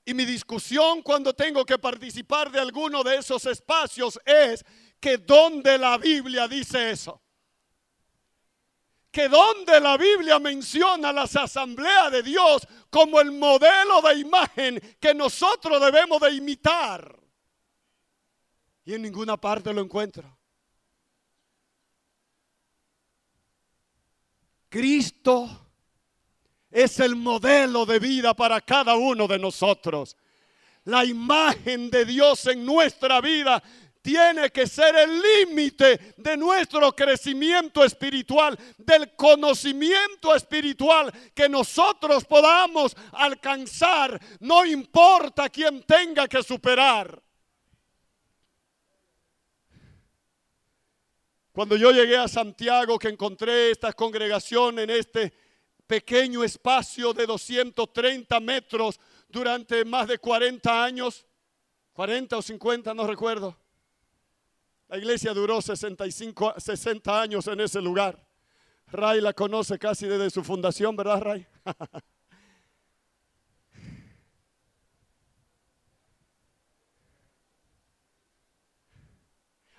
[0.05, 4.63] Y mi discusión cuando tengo que participar de alguno de esos espacios es
[4.99, 7.19] que donde la Biblia dice eso.
[9.09, 15.15] Que donde la Biblia menciona las asambleas de Dios como el modelo de imagen que
[15.15, 17.19] nosotros debemos de imitar.
[18.85, 20.32] Y en ninguna parte lo encuentro.
[24.73, 25.47] Cristo
[26.71, 30.17] es el modelo de vida para cada uno de nosotros.
[30.85, 33.61] La imagen de Dios en nuestra vida
[34.01, 42.97] tiene que ser el límite de nuestro crecimiento espiritual, del conocimiento espiritual que nosotros podamos
[43.11, 47.21] alcanzar, no importa quién tenga que superar.
[51.53, 55.31] Cuando yo llegué a Santiago, que encontré esta congregación en este
[55.85, 58.99] pequeño espacio de 230 metros
[59.29, 61.27] durante más de 40 años,
[61.93, 63.55] 40 o 50, no recuerdo.
[64.87, 68.27] La iglesia duró 65, 60 años en ese lugar.
[68.87, 71.47] Ray la conoce casi desde su fundación, ¿verdad, Ray?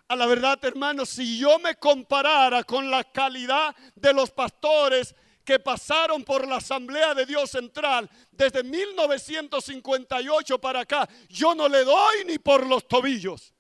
[0.09, 5.59] A la verdad, hermanos, si yo me comparara con la calidad de los pastores que
[5.59, 12.25] pasaron por la Asamblea de Dios Central desde 1958 para acá, yo no le doy
[12.27, 13.55] ni por los tobillos.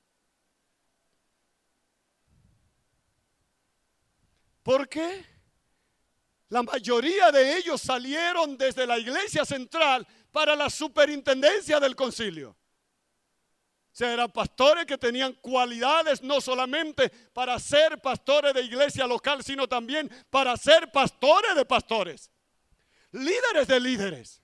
[4.62, 5.26] ¿Por qué?
[6.48, 12.56] La mayoría de ellos salieron desde la iglesia central para la superintendencia del concilio.
[14.00, 20.10] Eran pastores que tenían cualidades no solamente para ser pastores de iglesia local, sino también
[20.30, 22.30] para ser pastores de pastores,
[23.12, 24.42] líderes de líderes.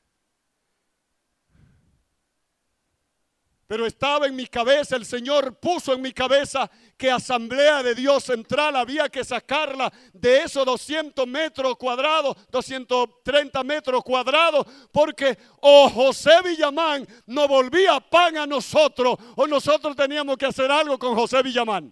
[3.67, 6.71] Pero estaba en mi cabeza, el Señor puso en mi cabeza
[7.01, 14.05] que Asamblea de Dios Central había que sacarla de esos 200 metros cuadrados, 230 metros
[14.05, 20.71] cuadrados, porque o José Villamán no volvía pan a nosotros, o nosotros teníamos que hacer
[20.71, 21.91] algo con José Villamán.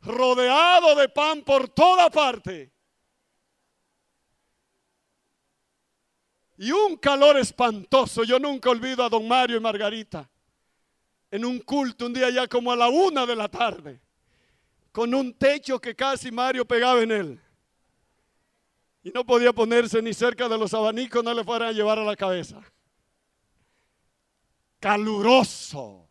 [0.00, 2.72] Rodeado de pan por toda parte.
[6.62, 8.22] y un calor espantoso.
[8.22, 10.28] Yo nunca olvido a don Mario y Margarita
[11.30, 14.00] en un culto un día ya como a la una de la tarde,
[14.92, 17.40] con un techo que casi Mario pegaba en él.
[19.02, 22.04] Y no podía ponerse ni cerca de los abanicos, no le fueran a llevar a
[22.04, 22.60] la cabeza.
[24.78, 26.08] Caluroso.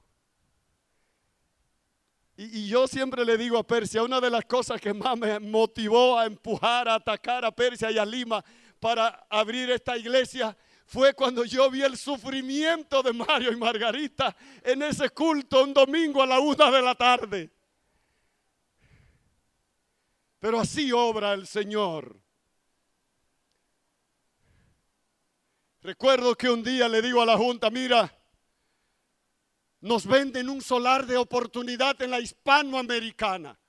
[2.37, 5.39] Y, y, yo siempre le digo a Persia, una de las cosas que más me
[5.39, 8.43] motivó a empujar, a atacar a Persia y a Lima
[8.79, 10.55] para abrir esta iglesia
[10.89, 16.23] fue cuando yo vi el sufrimiento de Mario y Margarita en ese culto un domingo
[16.23, 17.51] a la una de la tarde.
[20.39, 22.19] Pero así obra el Señor.
[25.81, 28.11] Recuerdo que un día le digo a la Junta, mira,
[29.81, 33.59] nos venden un solar de oportunidad en la hispanoamericana.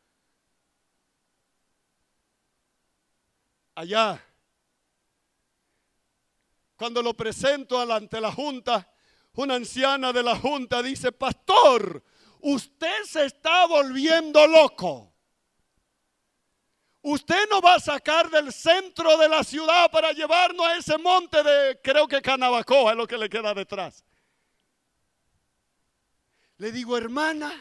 [3.74, 4.24] Allá
[6.80, 8.90] cuando lo presento ante la junta,
[9.34, 12.02] una anciana de la junta dice, pastor,
[12.40, 15.12] usted se está volviendo loco.
[17.02, 21.42] Usted no va a sacar del centro de la ciudad para llevarnos a ese monte
[21.42, 24.02] de, creo que Canabacoa es lo que le queda detrás.
[26.56, 27.52] Le digo, hermana,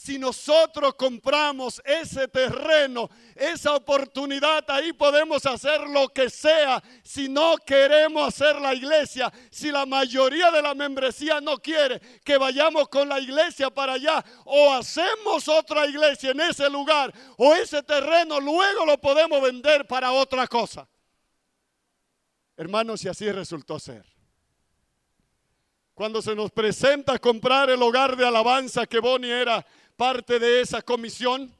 [0.00, 6.80] si nosotros compramos ese terreno, esa oportunidad, ahí podemos hacer lo que sea.
[7.02, 12.38] Si no queremos hacer la iglesia, si la mayoría de la membresía no quiere que
[12.38, 17.82] vayamos con la iglesia para allá, o hacemos otra iglesia en ese lugar, o ese
[17.82, 20.88] terreno luego lo podemos vender para otra cosa.
[22.56, 24.06] Hermanos, y así resultó ser
[25.98, 29.66] cuando se nos presenta comprar el hogar de alabanza que Bonnie era
[29.98, 31.52] parte de esa comisión,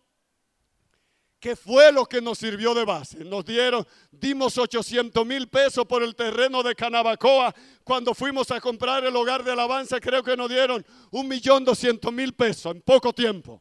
[1.41, 3.25] ¿qué fue lo que nos sirvió de base?
[3.25, 7.53] Nos dieron, dimos 800 mil pesos por el terreno de Canabacoa.
[7.83, 12.13] Cuando fuimos a comprar el hogar de alabanza, creo que nos dieron un millón doscientos
[12.13, 13.61] mil pesos en poco tiempo.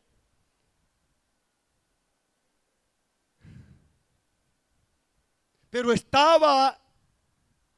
[5.71, 6.79] Pero estaba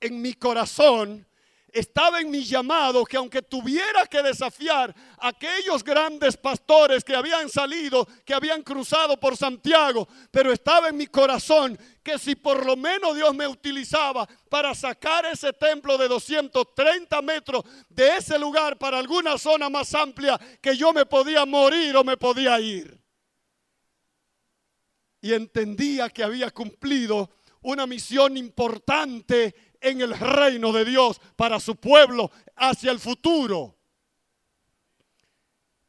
[0.01, 1.25] en mi corazón
[1.73, 7.49] estaba en mi llamado que aunque tuviera que desafiar a aquellos grandes pastores que habían
[7.49, 12.75] salido, que habían cruzado por Santiago, pero estaba en mi corazón que si por lo
[12.75, 18.97] menos Dios me utilizaba para sacar ese templo de 230 metros de ese lugar para
[18.97, 22.99] alguna zona más amplia, que yo me podía morir o me podía ir.
[25.21, 27.29] Y entendía que había cumplido
[27.61, 33.75] una misión importante en el reino de Dios para su pueblo hacia el futuro.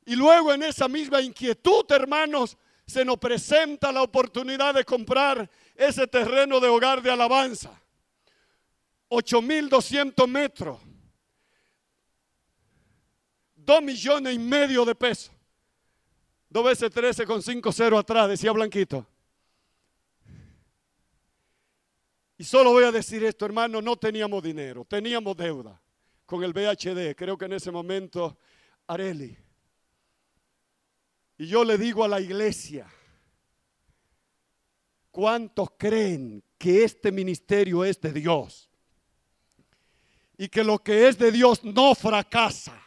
[0.05, 6.07] Y luego en esa misma inquietud, hermanos, se nos presenta la oportunidad de comprar ese
[6.07, 7.81] terreno de hogar de alabanza.
[9.09, 10.81] 8.200 metros.
[13.55, 15.33] 2 millones y medio de pesos.
[16.49, 19.07] Dos veces 13 con 5 cero atrás, decía Blanquito.
[22.41, 25.79] Y solo voy a decir esto, hermano, no teníamos dinero, teníamos deuda
[26.25, 28.39] con el VHD, creo que en ese momento
[28.87, 29.37] Areli.
[31.37, 32.91] Y yo le digo a la iglesia,
[35.11, 38.71] ¿cuántos creen que este ministerio es de Dios?
[40.39, 42.83] Y que lo que es de Dios no fracasa.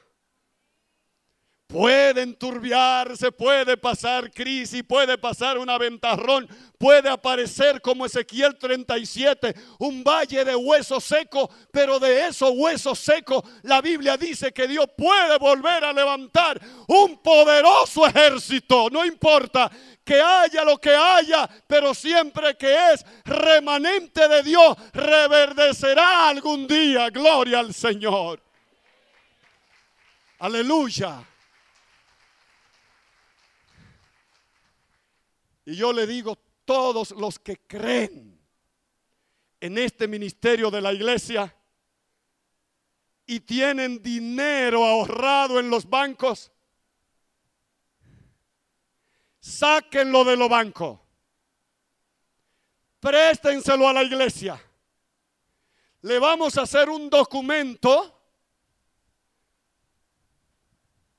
[1.73, 6.47] Puede enturbiarse, puede pasar crisis, puede pasar un aventarrón,
[6.77, 13.41] puede aparecer como Ezequiel 37, un valle de huesos secos, pero de esos huesos secos
[13.63, 19.71] la Biblia dice que Dios puede volver a levantar un poderoso ejército, no importa
[20.05, 27.09] que haya lo que haya, pero siempre que es remanente de Dios, reverdecerá algún día,
[27.09, 28.39] gloria al Señor.
[30.37, 31.32] Aleluya.
[35.65, 38.39] Y yo le digo, todos los que creen
[39.59, 41.55] en este ministerio de la iglesia
[43.25, 46.51] y tienen dinero ahorrado en los bancos,
[49.39, 50.99] sáquenlo de los bancos,
[52.99, 54.61] préstenselo a la iglesia.
[56.01, 58.21] Le vamos a hacer un documento,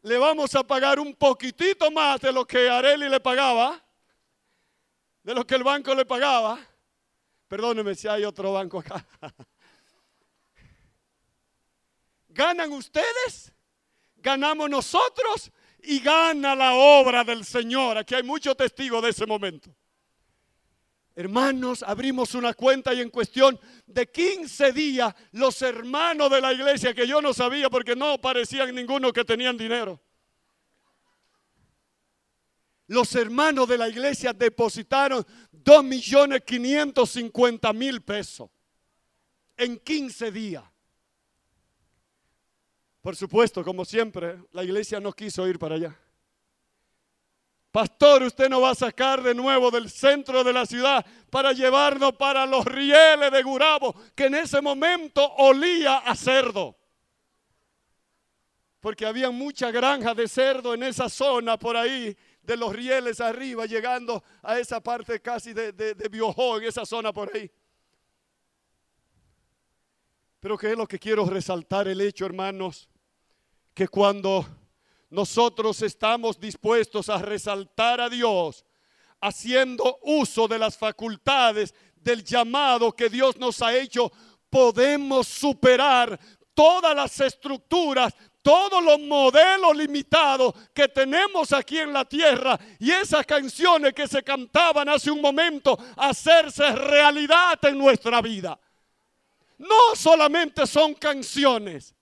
[0.02, 3.83] le vamos a pagar un poquitito más de lo que Areli le pagaba
[5.24, 6.58] de lo que el banco le pagaba.
[7.48, 9.04] Perdóneme si hay otro banco acá.
[12.28, 13.52] ¿Ganan ustedes?
[14.16, 15.50] ¿Ganamos nosotros?
[15.82, 17.98] Y gana la obra del Señor.
[17.98, 19.74] Aquí hay muchos testigos de ese momento.
[21.16, 26.92] Hermanos, abrimos una cuenta y en cuestión de 15 días los hermanos de la iglesia,
[26.92, 30.00] que yo no sabía porque no parecían ninguno que tenían dinero,
[32.86, 38.50] los hermanos de la iglesia depositaron 2 millones 550 mil pesos
[39.56, 40.64] en 15 días.
[43.00, 45.98] Por supuesto, como siempre, la iglesia no quiso ir para allá.
[47.70, 52.12] Pastor, usted no va a sacar de nuevo del centro de la ciudad para llevarnos
[52.14, 56.78] para los rieles de Gurabo, que en ese momento olía a cerdo.
[58.78, 63.66] Porque había mucha granja de cerdo en esa zona por ahí de los rieles arriba,
[63.66, 67.50] llegando a esa parte casi de, de, Biojó, en esa zona por ahí.
[70.40, 71.88] Pero ¿qué es lo que quiero resaltar?
[71.88, 72.88] El hecho, hermanos,
[73.72, 74.46] que cuando
[75.08, 78.64] nosotros estamos dispuestos a resaltar a Dios,
[79.20, 84.12] haciendo uso de las facultades del llamado que Dios nos ha hecho,
[84.50, 86.20] podemos superar
[86.52, 88.14] todas las estructuras
[88.44, 94.22] todos los modelos limitados que tenemos aquí en la tierra y esas canciones que se
[94.22, 98.60] cantaban hace un momento, hacerse realidad en nuestra vida.
[99.56, 101.94] No solamente son canciones,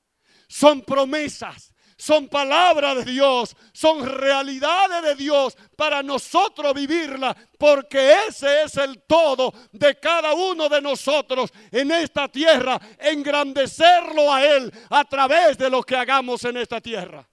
[0.48, 1.71] son promesas
[2.02, 9.02] son palabras de Dios, son realidades de Dios para nosotros vivirla, porque ese es el
[9.02, 15.70] todo de cada uno de nosotros en esta tierra, engrandecerlo a Él a través de
[15.70, 17.28] lo que hagamos en esta tierra.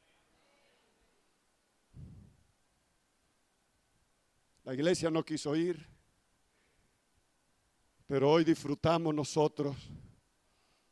[4.65, 5.83] La iglesia no quiso ir,
[8.05, 9.75] pero hoy disfrutamos nosotros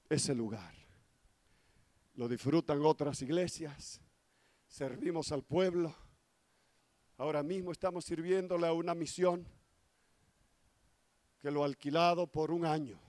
[0.10, 0.77] ese lugar
[2.18, 4.02] lo disfrutan otras iglesias,
[4.68, 5.96] servimos al pueblo.
[7.16, 9.48] Ahora mismo estamos sirviéndole a una misión
[11.38, 13.00] que lo ha alquilado por un año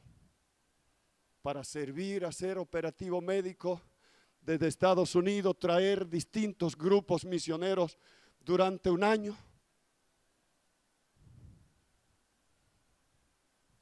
[1.41, 3.81] para servir, a ser operativo médico
[4.43, 7.97] desde Estados Unidos, traer distintos grupos misioneros
[8.41, 9.35] durante un año.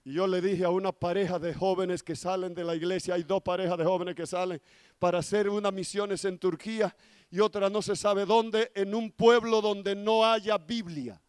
[0.06, 3.24] Y yo le dije a una pareja de jóvenes que salen de la iglesia, hay
[3.24, 4.62] dos parejas de jóvenes que salen
[5.00, 6.94] para hacer unas misiones en Turquía
[7.28, 11.20] y otra no se sabe dónde, en un pueblo donde no haya Biblia.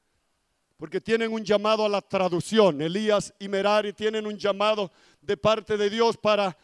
[0.77, 2.79] Porque tienen un llamado a la traducción.
[2.79, 6.55] Elías y Merari tienen un llamado de parte de Dios para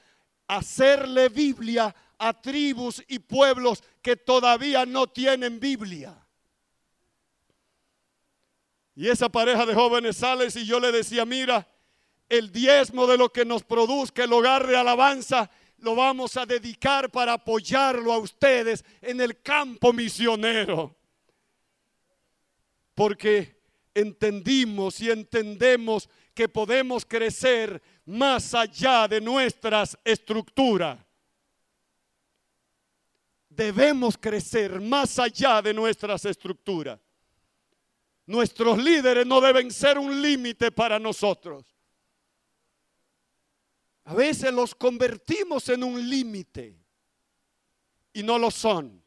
[0.46, 6.16] hacerle Biblia a tribus y pueblos que todavía no tienen Biblia.
[8.96, 11.68] Y esa pareja de jóvenes sale y yo le decía, mira,
[12.38, 17.12] el diezmo de lo que nos produzca el hogar de alabanza, lo vamos a dedicar
[17.12, 20.96] para apoyarlo a ustedes en el campo misionero.
[22.96, 23.62] Porque
[23.94, 30.98] entendimos y entendemos que podemos crecer más allá de nuestras estructuras.
[33.48, 37.00] Debemos crecer más allá de nuestras estructuras.
[38.26, 41.74] Nuestros líderes no deben ser un límite para nosotros.
[44.06, 46.78] A veces los convertimos en un límite
[48.12, 49.02] y no lo son.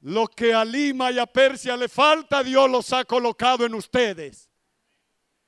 [0.00, 4.50] Lo que a Lima y a Persia le falta, Dios los ha colocado en ustedes.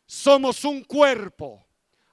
[0.07, 1.67] Somos un cuerpo.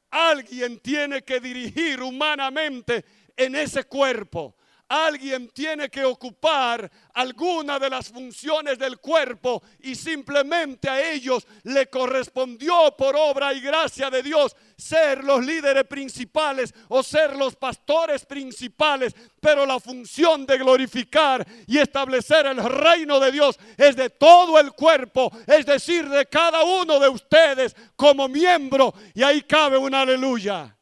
[0.10, 3.06] Alguien tiene que dirigir humanamente
[3.38, 4.56] en ese cuerpo
[4.92, 11.88] alguien tiene que ocupar alguna de las funciones del cuerpo y simplemente a ellos le
[11.88, 18.26] correspondió por obra y gracia de Dios ser los líderes principales o ser los pastores
[18.26, 24.60] principales, pero la función de glorificar y establecer el reino de Dios es de todo
[24.60, 29.96] el cuerpo, es decir, de cada uno de ustedes como miembro y ahí cabe un
[29.96, 30.76] aleluya.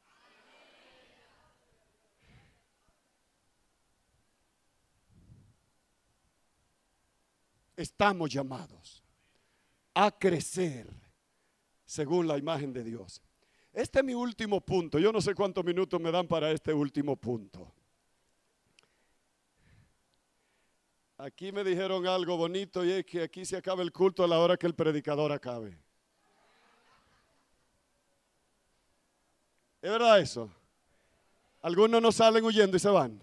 [7.82, 9.02] Estamos llamados
[9.94, 10.88] a crecer
[11.86, 13.22] según la imagen de Dios.
[13.72, 15.00] Este es mi último punto.
[15.00, 17.72] Yo no sé cuántos minutos me dan para este último punto.
[21.18, 24.40] Aquí me dijeron algo bonito y es que aquí se acaba el culto a la
[24.40, 25.78] hora que el predicador acabe.
[29.82, 30.52] ¿Es verdad eso?
[31.62, 33.22] Algunos no salen huyendo y se van.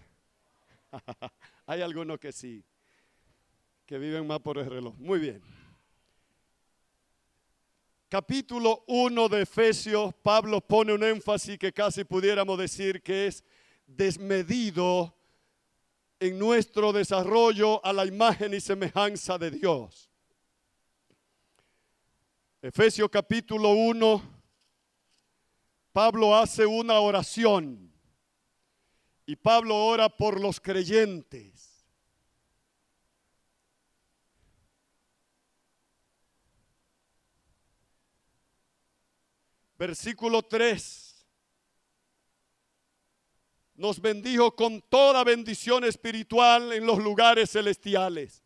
[1.67, 2.63] Hay algunos que sí
[3.87, 4.93] que viven más por el reloj.
[4.97, 5.41] Muy bien.
[8.09, 13.45] Capítulo 1 de Efesios, Pablo pone un énfasis que casi pudiéramos decir que es
[13.85, 15.15] desmedido
[16.19, 20.09] en nuestro desarrollo a la imagen y semejanza de Dios.
[22.61, 24.21] Efesios capítulo 1,
[25.93, 27.89] Pablo hace una oración
[29.25, 31.56] y Pablo ora por los creyentes.
[39.77, 41.25] Versículo 3,
[43.75, 48.43] nos bendijo con toda bendición espiritual en los lugares celestiales.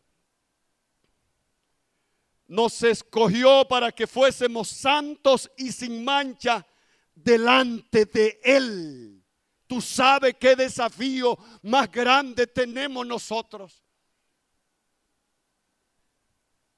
[2.46, 6.66] Nos escogió para que fuésemos santos y sin mancha
[7.14, 9.24] delante de Él.
[9.66, 13.82] Tú sabes qué desafío más grande tenemos nosotros.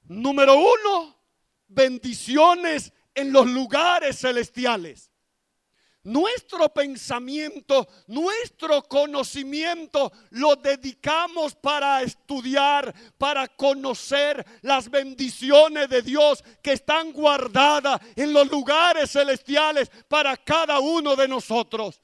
[0.03, 1.13] Número uno,
[1.67, 5.09] bendiciones en los lugares celestiales.
[6.05, 16.73] Nuestro pensamiento, nuestro conocimiento lo dedicamos para estudiar, para conocer las bendiciones de Dios que
[16.73, 21.99] están guardadas en los lugares celestiales para cada uno de nosotros.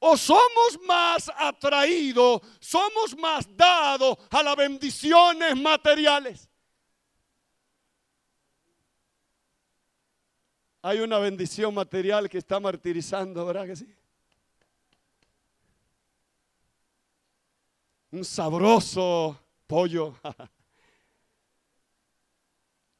[0.00, 6.48] O somos más atraídos, somos más dados a las bendiciones materiales.
[10.82, 13.94] Hay una bendición material que está martirizando, ¿verdad que sí?
[18.10, 20.16] Un sabroso pollo.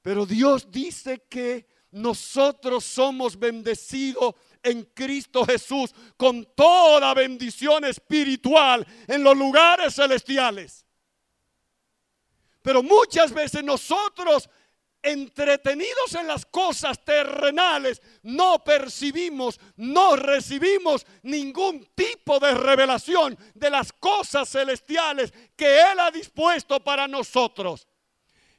[0.03, 9.25] Pero Dios dice que nosotros somos bendecidos en Cristo Jesús con toda bendición espiritual en
[9.25, 10.87] los lugares celestiales.
[12.63, 14.49] Pero muchas veces nosotros
[15.03, 23.93] entretenidos en las cosas terrenales, no percibimos, no recibimos ningún tipo de revelación de las
[23.93, 27.87] cosas celestiales que Él ha dispuesto para nosotros.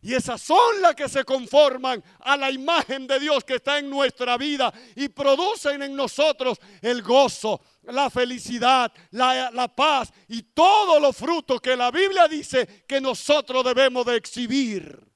[0.04, 3.90] Y esas son las que se conforman a la imagen de Dios que está en
[3.90, 11.16] nuestra vida y producen en nosotros el gozo, la felicidad, la, paz y todos los
[11.16, 15.13] frutos que la Biblia dice que nosotros debemos de exhibir.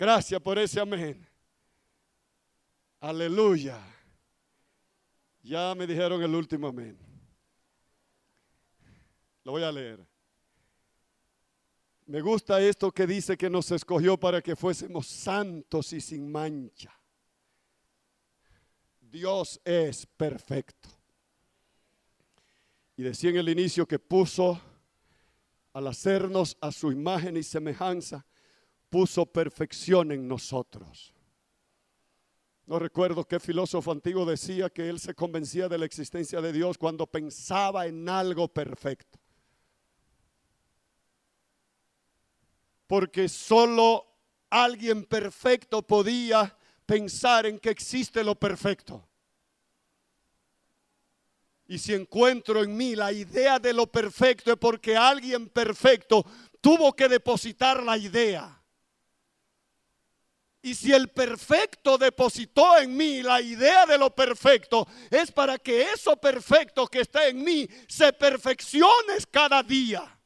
[0.00, 1.28] Gracias por ese amén.
[3.00, 3.78] Aleluya.
[5.42, 6.98] Ya me dijeron el último amén.
[9.44, 10.00] Lo voy a leer.
[12.06, 16.98] Me gusta esto que dice que nos escogió para que fuésemos santos y sin mancha.
[19.02, 20.88] Dios es perfecto.
[22.96, 24.58] Y decía en el inicio que puso
[25.74, 28.24] al hacernos a su imagen y semejanza,
[28.90, 31.14] puso perfección en nosotros.
[32.66, 36.78] No recuerdo qué filósofo antiguo decía que él se convencía de la existencia de Dios
[36.78, 39.18] cuando pensaba en algo perfecto.
[42.86, 44.06] Porque solo
[44.50, 49.08] alguien perfecto podía pensar en que existe lo perfecto.
[51.66, 56.26] Y si encuentro en mí la idea de lo perfecto es porque alguien perfecto
[56.60, 58.59] tuvo que depositar la idea.
[60.62, 65.82] Y si el perfecto depositó en mí la idea de lo perfecto, es para que
[65.82, 70.18] eso perfecto que está en mí se perfeccione cada día.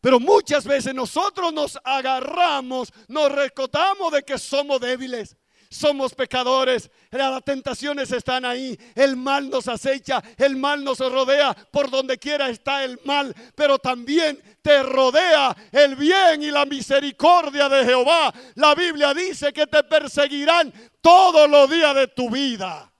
[0.00, 5.36] Pero muchas veces nosotros nos agarramos, nos recordamos de que somos débiles
[5.70, 11.88] somos pecadores, las tentaciones están ahí, el mal nos acecha, el mal nos rodea, por
[11.88, 17.84] donde quiera está el mal, pero también te rodea el bien y la misericordia de
[17.84, 18.34] Jehová.
[18.56, 22.92] La Biblia dice que te perseguirán todos los días de tu vida.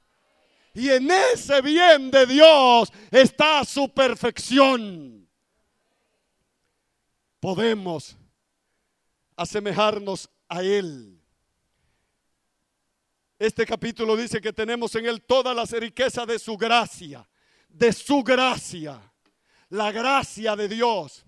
[0.73, 5.29] Y en ese bien de Dios está su perfección.
[7.41, 8.17] Podemos
[9.37, 11.20] asemejarnos a Él
[13.41, 17.27] este capítulo dice que tenemos en Él todas las riquezas de su gracia,
[17.71, 19.01] de su gracia,
[19.71, 21.25] la gracia de Dios,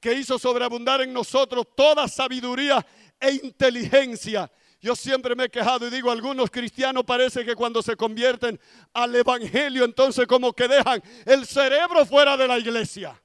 [0.00, 2.84] que hizo sobreabundar en nosotros toda sabiduría
[3.20, 4.50] e inteligencia.
[4.80, 8.58] Yo siempre me he quejado y digo, algunos cristianos parece que cuando se convierten
[8.94, 13.22] al Evangelio, entonces como que dejan el cerebro fuera de la iglesia.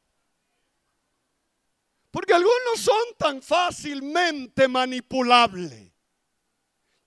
[2.11, 5.94] Porque algunos son tan fácilmente manipulables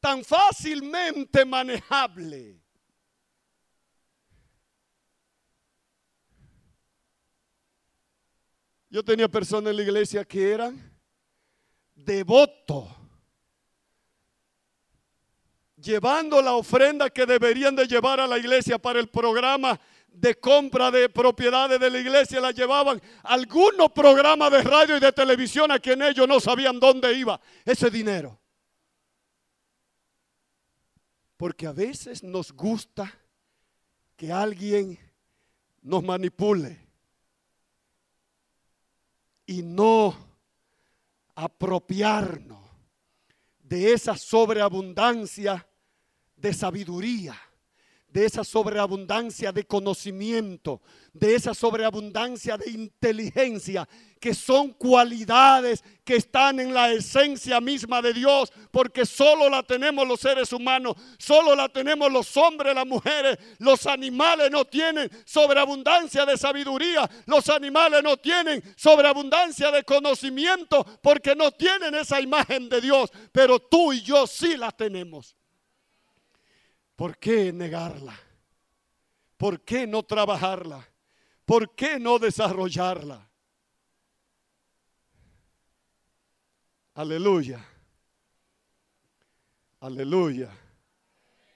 [0.08, 2.58] tan fácilmente manejable.
[8.88, 10.98] Yo tenía personas en la iglesia que eran
[11.94, 12.88] devotos,
[15.76, 20.90] llevando la ofrenda que deberían de llevar a la iglesia para el programa de compra
[20.90, 25.78] de propiedades de la iglesia, la llevaban algunos programas de radio y de televisión a
[25.78, 28.40] quien ellos no sabían dónde iba ese dinero.
[31.38, 33.10] Porque a veces nos gusta
[34.16, 34.98] que alguien
[35.80, 36.78] nos manipule
[39.46, 40.14] y no
[41.34, 42.58] apropiarnos
[43.60, 45.66] de esa sobreabundancia
[46.36, 47.34] de sabiduría
[48.18, 53.88] de esa sobreabundancia de conocimiento, de esa sobreabundancia de inteligencia,
[54.20, 60.08] que son cualidades que están en la esencia misma de Dios, porque solo la tenemos
[60.08, 66.26] los seres humanos, solo la tenemos los hombres, las mujeres, los animales no tienen sobreabundancia
[66.26, 72.80] de sabiduría, los animales no tienen sobreabundancia de conocimiento, porque no tienen esa imagen de
[72.80, 75.37] Dios, pero tú y yo sí la tenemos.
[76.98, 78.18] ¿Por qué negarla?
[79.36, 80.84] ¿Por qué no trabajarla?
[81.44, 83.30] ¿Por qué no desarrollarla?
[86.94, 87.64] Aleluya.
[89.78, 90.50] Aleluya.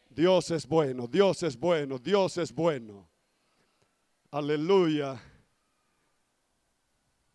[0.08, 3.10] Dios es bueno, Dios es bueno, Dios es bueno.
[4.30, 5.20] Aleluya.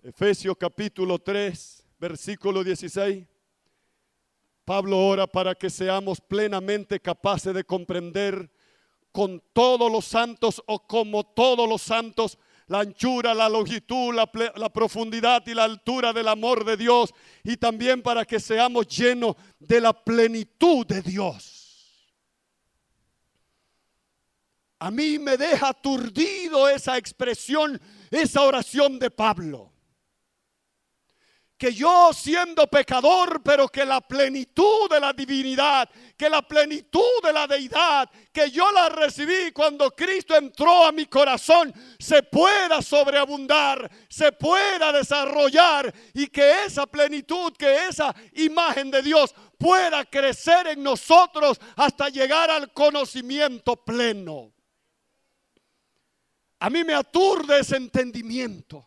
[0.02, 3.28] Efesios capítulo 3, versículo 16.
[4.68, 8.52] Pablo ora para que seamos plenamente capaces de comprender
[9.14, 12.38] con todos los santos o como todos los santos
[12.68, 17.14] la anchura, la longitud, la, profundidad y la altura del amor de Dios
[17.46, 22.14] y también para que seamos llenos de la plenitud de Dios.
[24.80, 27.80] A mí me deja aturdido esa expresión,
[28.12, 29.72] esa oración de Pablo
[31.58, 37.34] que yo siendo pecador, pero que la plenitud de la divinidad, que la plenitud de
[37.34, 43.90] la deidad, que yo la recibí cuando Cristo entró a mi corazón, se pueda sobreabundar,
[44.08, 50.84] se pueda desarrollar y que esa plenitud, que esa imagen de Dios pueda crecer en
[50.84, 54.54] nosotros hasta llegar al conocimiento pleno.
[56.60, 58.87] A mí me aturde ese entendimiento.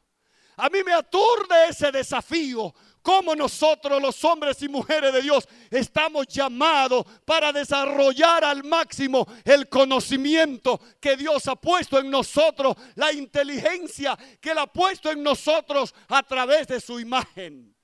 [0.60, 2.74] A mí me aturde ese desafío.
[3.02, 9.70] Como nosotros los hombres y mujeres de Dios estamos llamados para desarrollar al máximo el
[9.70, 15.94] conocimiento que Dios ha puesto en nosotros, la inteligencia que Él ha puesto en nosotros
[16.08, 17.74] a través de su imagen.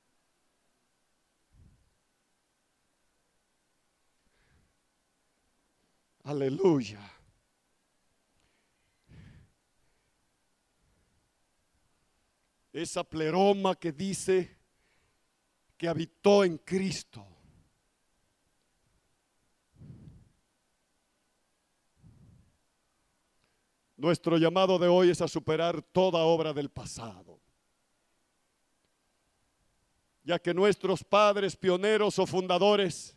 [6.25, 7.16] Aleluya.
[12.77, 14.57] Esa pleroma que dice
[15.77, 17.27] que habitó en Cristo.
[23.97, 27.41] Nuestro llamado de hoy es a superar toda obra del pasado,
[30.23, 33.17] ya que nuestros padres pioneros o fundadores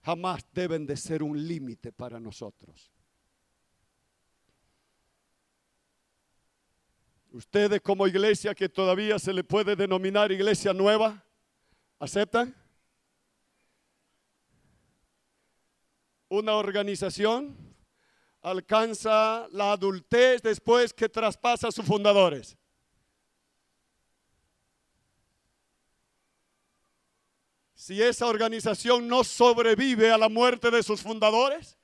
[0.00, 2.90] jamás deben de ser un límite para nosotros.
[7.32, 11.24] Ustedes como iglesia que todavía se le puede denominar iglesia nueva,
[11.98, 12.54] ¿aceptan?
[16.28, 17.56] Una organización
[18.42, 22.54] alcanza la adultez después que traspasa a sus fundadores.
[27.74, 31.78] Si esa organización no sobrevive a la muerte de sus fundadores,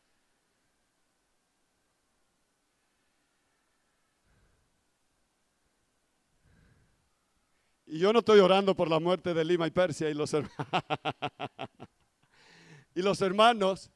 [7.91, 10.35] Y yo no estoy orando por la muerte de Lima y Persia y los,
[12.95, 13.91] y los hermanos.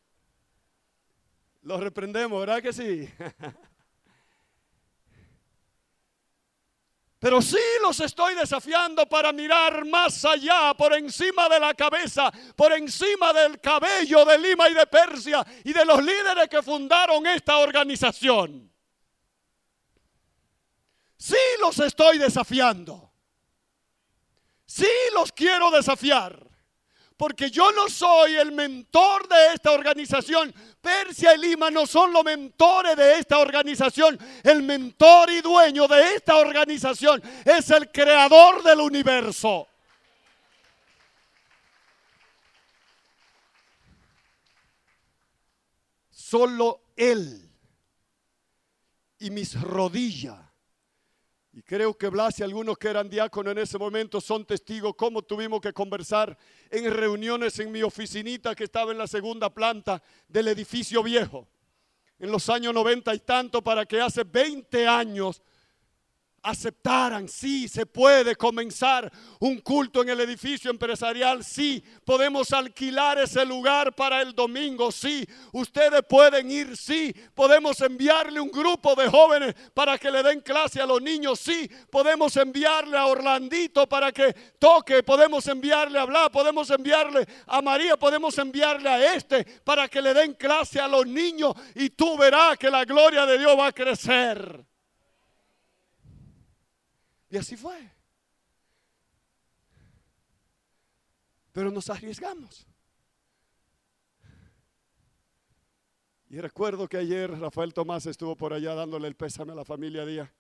[1.61, 3.07] Los reprendemos, ¿verdad que sí?
[7.19, 12.73] Pero sí los estoy desafiando para mirar más allá, por encima de la cabeza, por
[12.73, 17.59] encima del cabello de Lima y de Persia y de los líderes que fundaron esta
[17.59, 18.73] organización.
[21.19, 23.12] Sí los estoy desafiando.
[24.75, 26.49] Sí los quiero desafiar,
[27.19, 30.51] porque yo no soy el mentor de esta organización.
[30.81, 34.19] Persia y Lima no son los mentores de esta organización.
[34.43, 39.69] El mentor y dueño de esta organización es el creador del universo.
[46.11, 47.47] Solo Él
[49.19, 50.52] y mis rodillas
[51.55, 55.21] y creo que Blas y algunos que eran diáconos en ese momento son testigos cómo
[55.21, 56.37] tuvimos que conversar
[56.71, 61.47] en reuniones en mi oficinita que estaba en la segunda planta del edificio viejo.
[62.19, 65.43] En los años 90 y tanto para que hace 20 años
[66.43, 73.45] aceptaran, sí, se puede comenzar un culto en el edificio empresarial, sí, podemos alquilar ese
[73.45, 79.55] lugar para el domingo, sí, ustedes pueden ir, sí, podemos enviarle un grupo de jóvenes
[79.73, 84.33] para que le den clase a los niños, sí, podemos enviarle a Orlandito para que
[84.59, 90.03] toque, podemos enviarle a Bla, podemos enviarle a María, podemos enviarle a este para que
[90.03, 93.69] le den clase a los niños y tú verás que la gloria de Dios va
[93.69, 94.72] a crecer.
[97.33, 97.91] Y así fue.
[101.51, 102.67] Pero nos arriesgamos.
[106.29, 110.05] Y recuerdo que ayer Rafael Tomás estuvo por allá dándole el pésame a la familia
[110.05, 110.31] Díaz.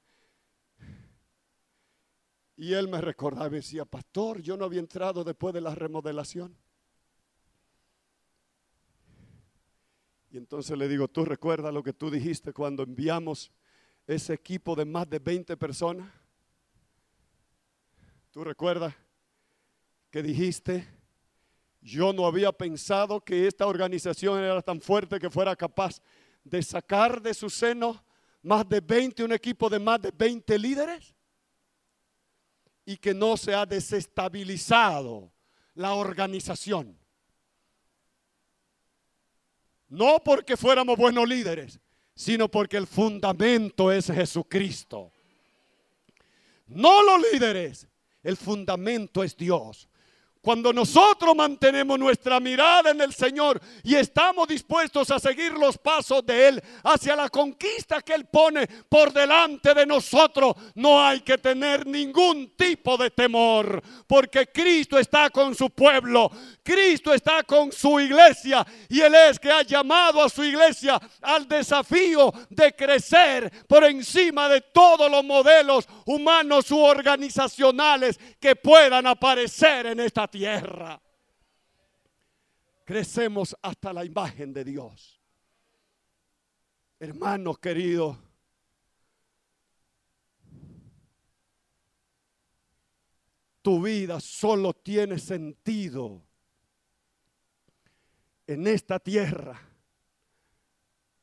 [2.58, 6.54] Y él me recordaba y decía, pastor, yo no había entrado después de la remodelación.
[10.30, 13.50] Y entonces le digo, ¿tú recuerdas lo que tú dijiste cuando enviamos
[14.06, 16.21] ese equipo de más de 20 personas?
[18.32, 18.94] ¿Tú recuerdas
[20.10, 20.88] que dijiste,
[21.82, 26.00] yo no había pensado que esta organización era tan fuerte que fuera capaz
[26.42, 28.02] de sacar de su seno
[28.42, 31.14] más de 20, un equipo de más de 20 líderes?
[32.86, 35.30] Y que no se ha desestabilizado
[35.74, 36.98] la organización.
[39.90, 41.78] No porque fuéramos buenos líderes,
[42.14, 45.12] sino porque el fundamento es Jesucristo.
[46.66, 47.91] No los líderes,
[48.22, 49.88] el fundamento es Dios.
[50.42, 56.26] Cuando nosotros mantenemos nuestra mirada en el Señor y estamos dispuestos a seguir los pasos
[56.26, 61.38] de Él hacia la conquista que Él pone por delante de nosotros, no hay que
[61.38, 66.28] tener ningún tipo de temor, porque Cristo está con su pueblo,
[66.60, 71.46] Cristo está con su iglesia y Él es que ha llamado a su iglesia al
[71.46, 79.86] desafío de crecer por encima de todos los modelos humanos u organizacionales que puedan aparecer
[79.86, 81.00] en esta tierra.
[82.84, 85.20] Crecemos hasta la imagen de Dios.
[86.98, 88.16] Hermanos queridos,
[93.60, 96.22] tu vida solo tiene sentido
[98.46, 99.60] en esta tierra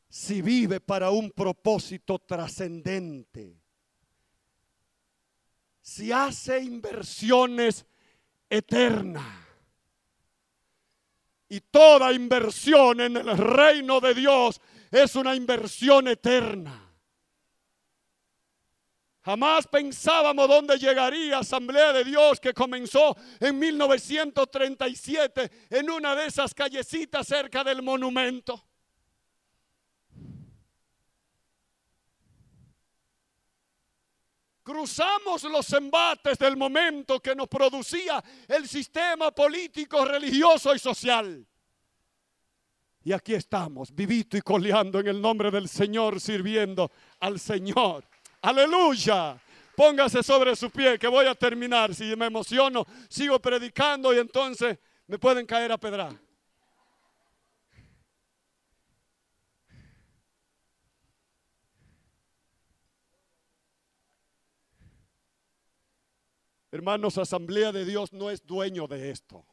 [0.09, 3.61] si vive para un propósito trascendente,
[5.81, 7.85] si hace inversiones
[8.49, 9.47] eterna.
[11.49, 16.85] Y toda inversión en el reino de Dios es una inversión eterna.
[19.21, 26.53] Jamás pensábamos dónde llegaría Asamblea de Dios que comenzó en 1937 en una de esas
[26.53, 28.68] callecitas cerca del monumento.
[34.69, 41.43] Cruzamos los embates del momento que nos producía el sistema político, religioso y social.
[43.03, 48.05] Y aquí estamos, vivito y coleando en el nombre del Señor, sirviendo al Señor.
[48.43, 49.41] Aleluya.
[49.75, 51.95] Póngase sobre su pie que voy a terminar.
[51.95, 56.13] Si me emociono, sigo predicando y entonces me pueden caer a pedrar.
[66.71, 69.45] Hermanos, Asamblea de Dios no es dueño de esto.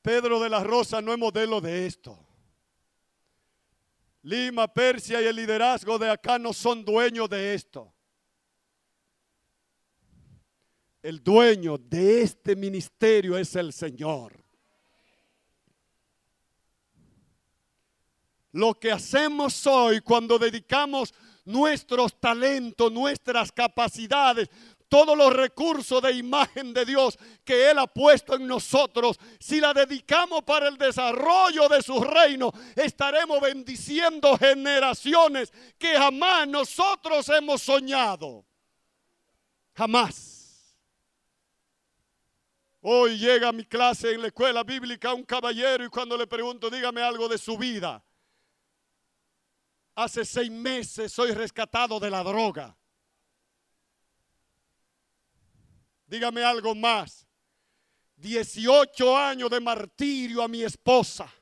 [0.00, 2.18] Pedro de la Rosa no es modelo de esto.
[4.22, 7.92] Lima, Persia y el liderazgo de acá no son dueños de esto.
[11.02, 14.44] El dueño de este ministerio es el Señor.
[18.52, 21.12] Lo que hacemos hoy cuando dedicamos
[21.46, 24.50] nuestros talentos, nuestras capacidades,
[24.88, 29.74] todos los recursos de imagen de Dios que Él ha puesto en nosotros, si la
[29.74, 38.44] dedicamos para el desarrollo de su reino, estaremos bendiciendo generaciones que jamás nosotros hemos soñado.
[39.74, 40.36] Jamás.
[42.80, 46.70] Hoy llega a mi clase en la escuela bíblica un caballero y cuando le pregunto,
[46.70, 48.05] dígame algo de su vida.
[49.96, 52.76] Hace seis meses soy rescatado de la droga.
[56.06, 57.26] Dígame algo más.
[58.16, 61.32] 18 años de martirio a mi esposa.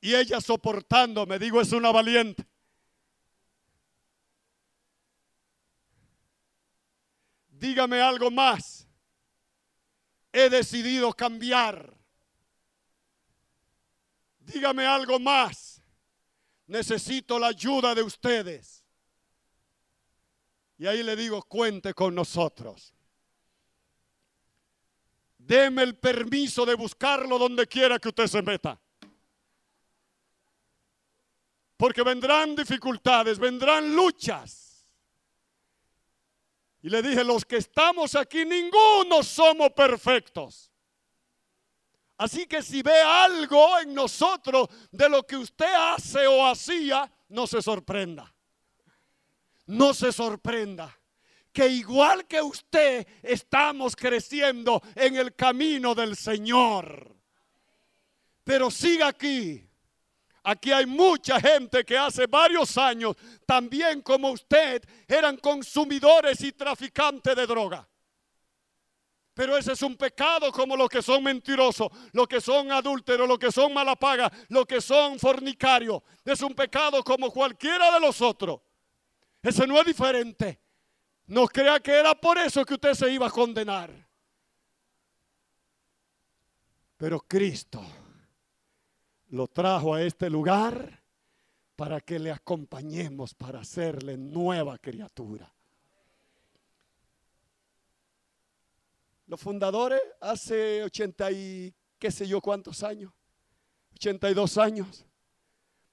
[0.00, 2.44] Y ella soportándome, digo, es una valiente.
[7.50, 8.88] Dígame algo más.
[10.32, 11.94] He decidido cambiar.
[14.40, 15.71] Dígame algo más.
[16.66, 18.84] Necesito la ayuda de ustedes.
[20.78, 22.92] Y ahí le digo, cuente con nosotros.
[25.38, 28.80] Deme el permiso de buscarlo donde quiera que usted se meta.
[31.76, 34.88] Porque vendrán dificultades, vendrán luchas.
[36.80, 40.71] Y le dije, los que estamos aquí, ninguno somos perfectos.
[42.18, 47.46] Así que si ve algo en nosotros de lo que usted hace o hacía, no
[47.46, 48.32] se sorprenda.
[49.66, 50.96] No se sorprenda
[51.52, 57.14] que igual que usted estamos creciendo en el camino del Señor.
[58.44, 59.68] Pero siga aquí.
[60.44, 63.14] Aquí hay mucha gente que hace varios años,
[63.46, 67.88] también como usted, eran consumidores y traficantes de droga.
[69.34, 73.38] Pero ese es un pecado como los que son mentirosos, los que son adúlteros, los
[73.38, 76.02] que son malapagas, los que son fornicarios.
[76.24, 78.60] Es un pecado como cualquiera de los otros.
[79.42, 80.60] Ese no es diferente.
[81.26, 83.90] No crea que era por eso que usted se iba a condenar.
[86.98, 87.82] Pero Cristo
[89.30, 91.02] lo trajo a este lugar
[91.74, 95.51] para que le acompañemos para hacerle nueva criatura.
[99.32, 103.14] Los fundadores hace 80 y qué sé yo cuántos años,
[103.94, 105.06] 82 años,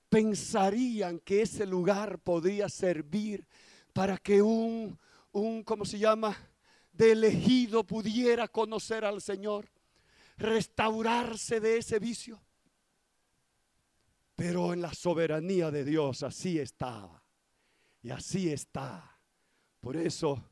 [0.10, 3.48] pensarían que ese lugar podría servir
[3.94, 5.00] para que un
[5.32, 6.36] un, ¿cómo se llama?
[6.92, 9.70] De elegido pudiera conocer al Señor,
[10.36, 12.42] restaurarse de ese vicio.
[14.36, 17.24] Pero en la soberanía de Dios así estaba.
[18.02, 19.18] Y así está.
[19.80, 20.44] Por eso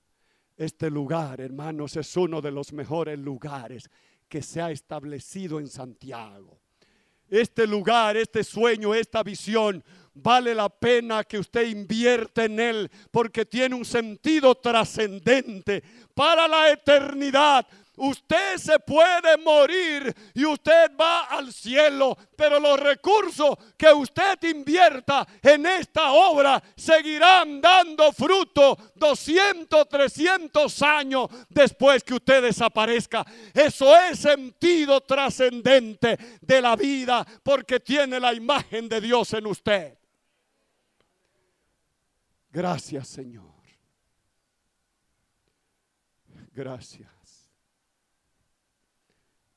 [0.58, 3.90] este lugar, hermanos, es uno de los mejores lugares
[4.28, 6.60] que se ha establecido en Santiago.
[7.30, 9.84] Este lugar, este sueño, esta visión
[10.14, 15.84] vale la pena que usted invierta en él porque tiene un sentido trascendente
[16.16, 17.68] para la eternidad.
[17.98, 25.28] Usted se puede morir y usted va al cielo, pero los recursos que usted invierta
[25.42, 33.26] en esta obra seguirán dando fruto 200, 300 años después que usted desaparezca.
[33.52, 39.98] Eso es sentido trascendente de la vida porque tiene la imagen de Dios en usted.
[42.52, 43.58] Gracias, Señor.
[46.54, 47.17] Gracias.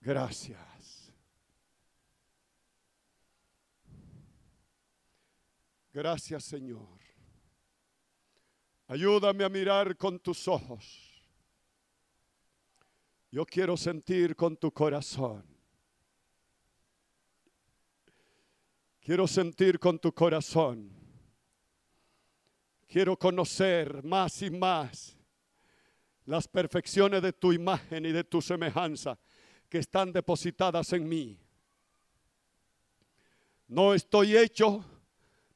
[0.01, 1.13] Gracias.
[5.93, 6.99] Gracias, Señor.
[8.87, 11.11] Ayúdame a mirar con tus ojos.
[13.31, 15.45] Yo quiero sentir con tu corazón.
[19.01, 20.91] Quiero sentir con tu corazón.
[22.89, 25.17] Quiero conocer más y más
[26.25, 29.19] las perfecciones de tu imagen y de tu semejanza
[29.71, 31.39] que están depositadas en mí.
[33.69, 34.85] No estoy hecho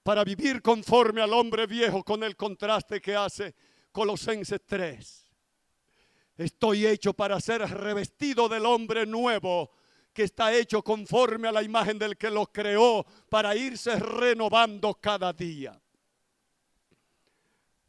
[0.05, 3.55] para vivir conforme al hombre viejo con el contraste que hace
[3.91, 5.33] Colosenses 3.
[6.37, 9.73] Estoy hecho para ser revestido del hombre nuevo
[10.13, 15.33] que está hecho conforme a la imagen del que lo creó para irse renovando cada
[15.33, 15.81] día.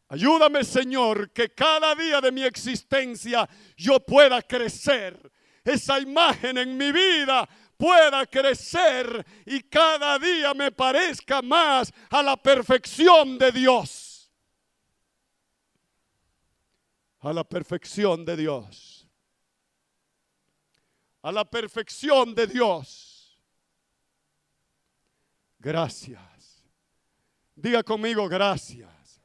[0.08, 3.48] Ayúdame Señor que cada día de mi existencia
[3.78, 5.32] yo pueda crecer.
[5.66, 12.38] Esa imagen en mi vida pueda crecer y cada día me parezca más a la
[12.38, 14.32] perfección de Dios.
[17.20, 19.10] A la perfección de Dios.
[21.24, 23.42] A la perfección de Dios.
[25.58, 26.64] Gracias.
[27.56, 29.20] Diga conmigo gracias.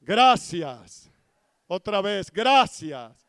[0.00, 1.08] Gracias.
[1.68, 3.27] Otra vez, gracias.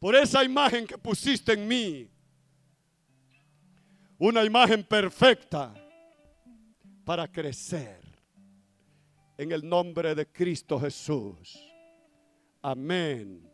[0.00, 2.10] Por esa imagen que pusiste en mí
[4.18, 5.74] una imagen perfecta
[7.04, 8.00] para crecer.
[9.36, 11.58] En el nombre de Cristo Jesús.
[12.62, 13.49] Amén.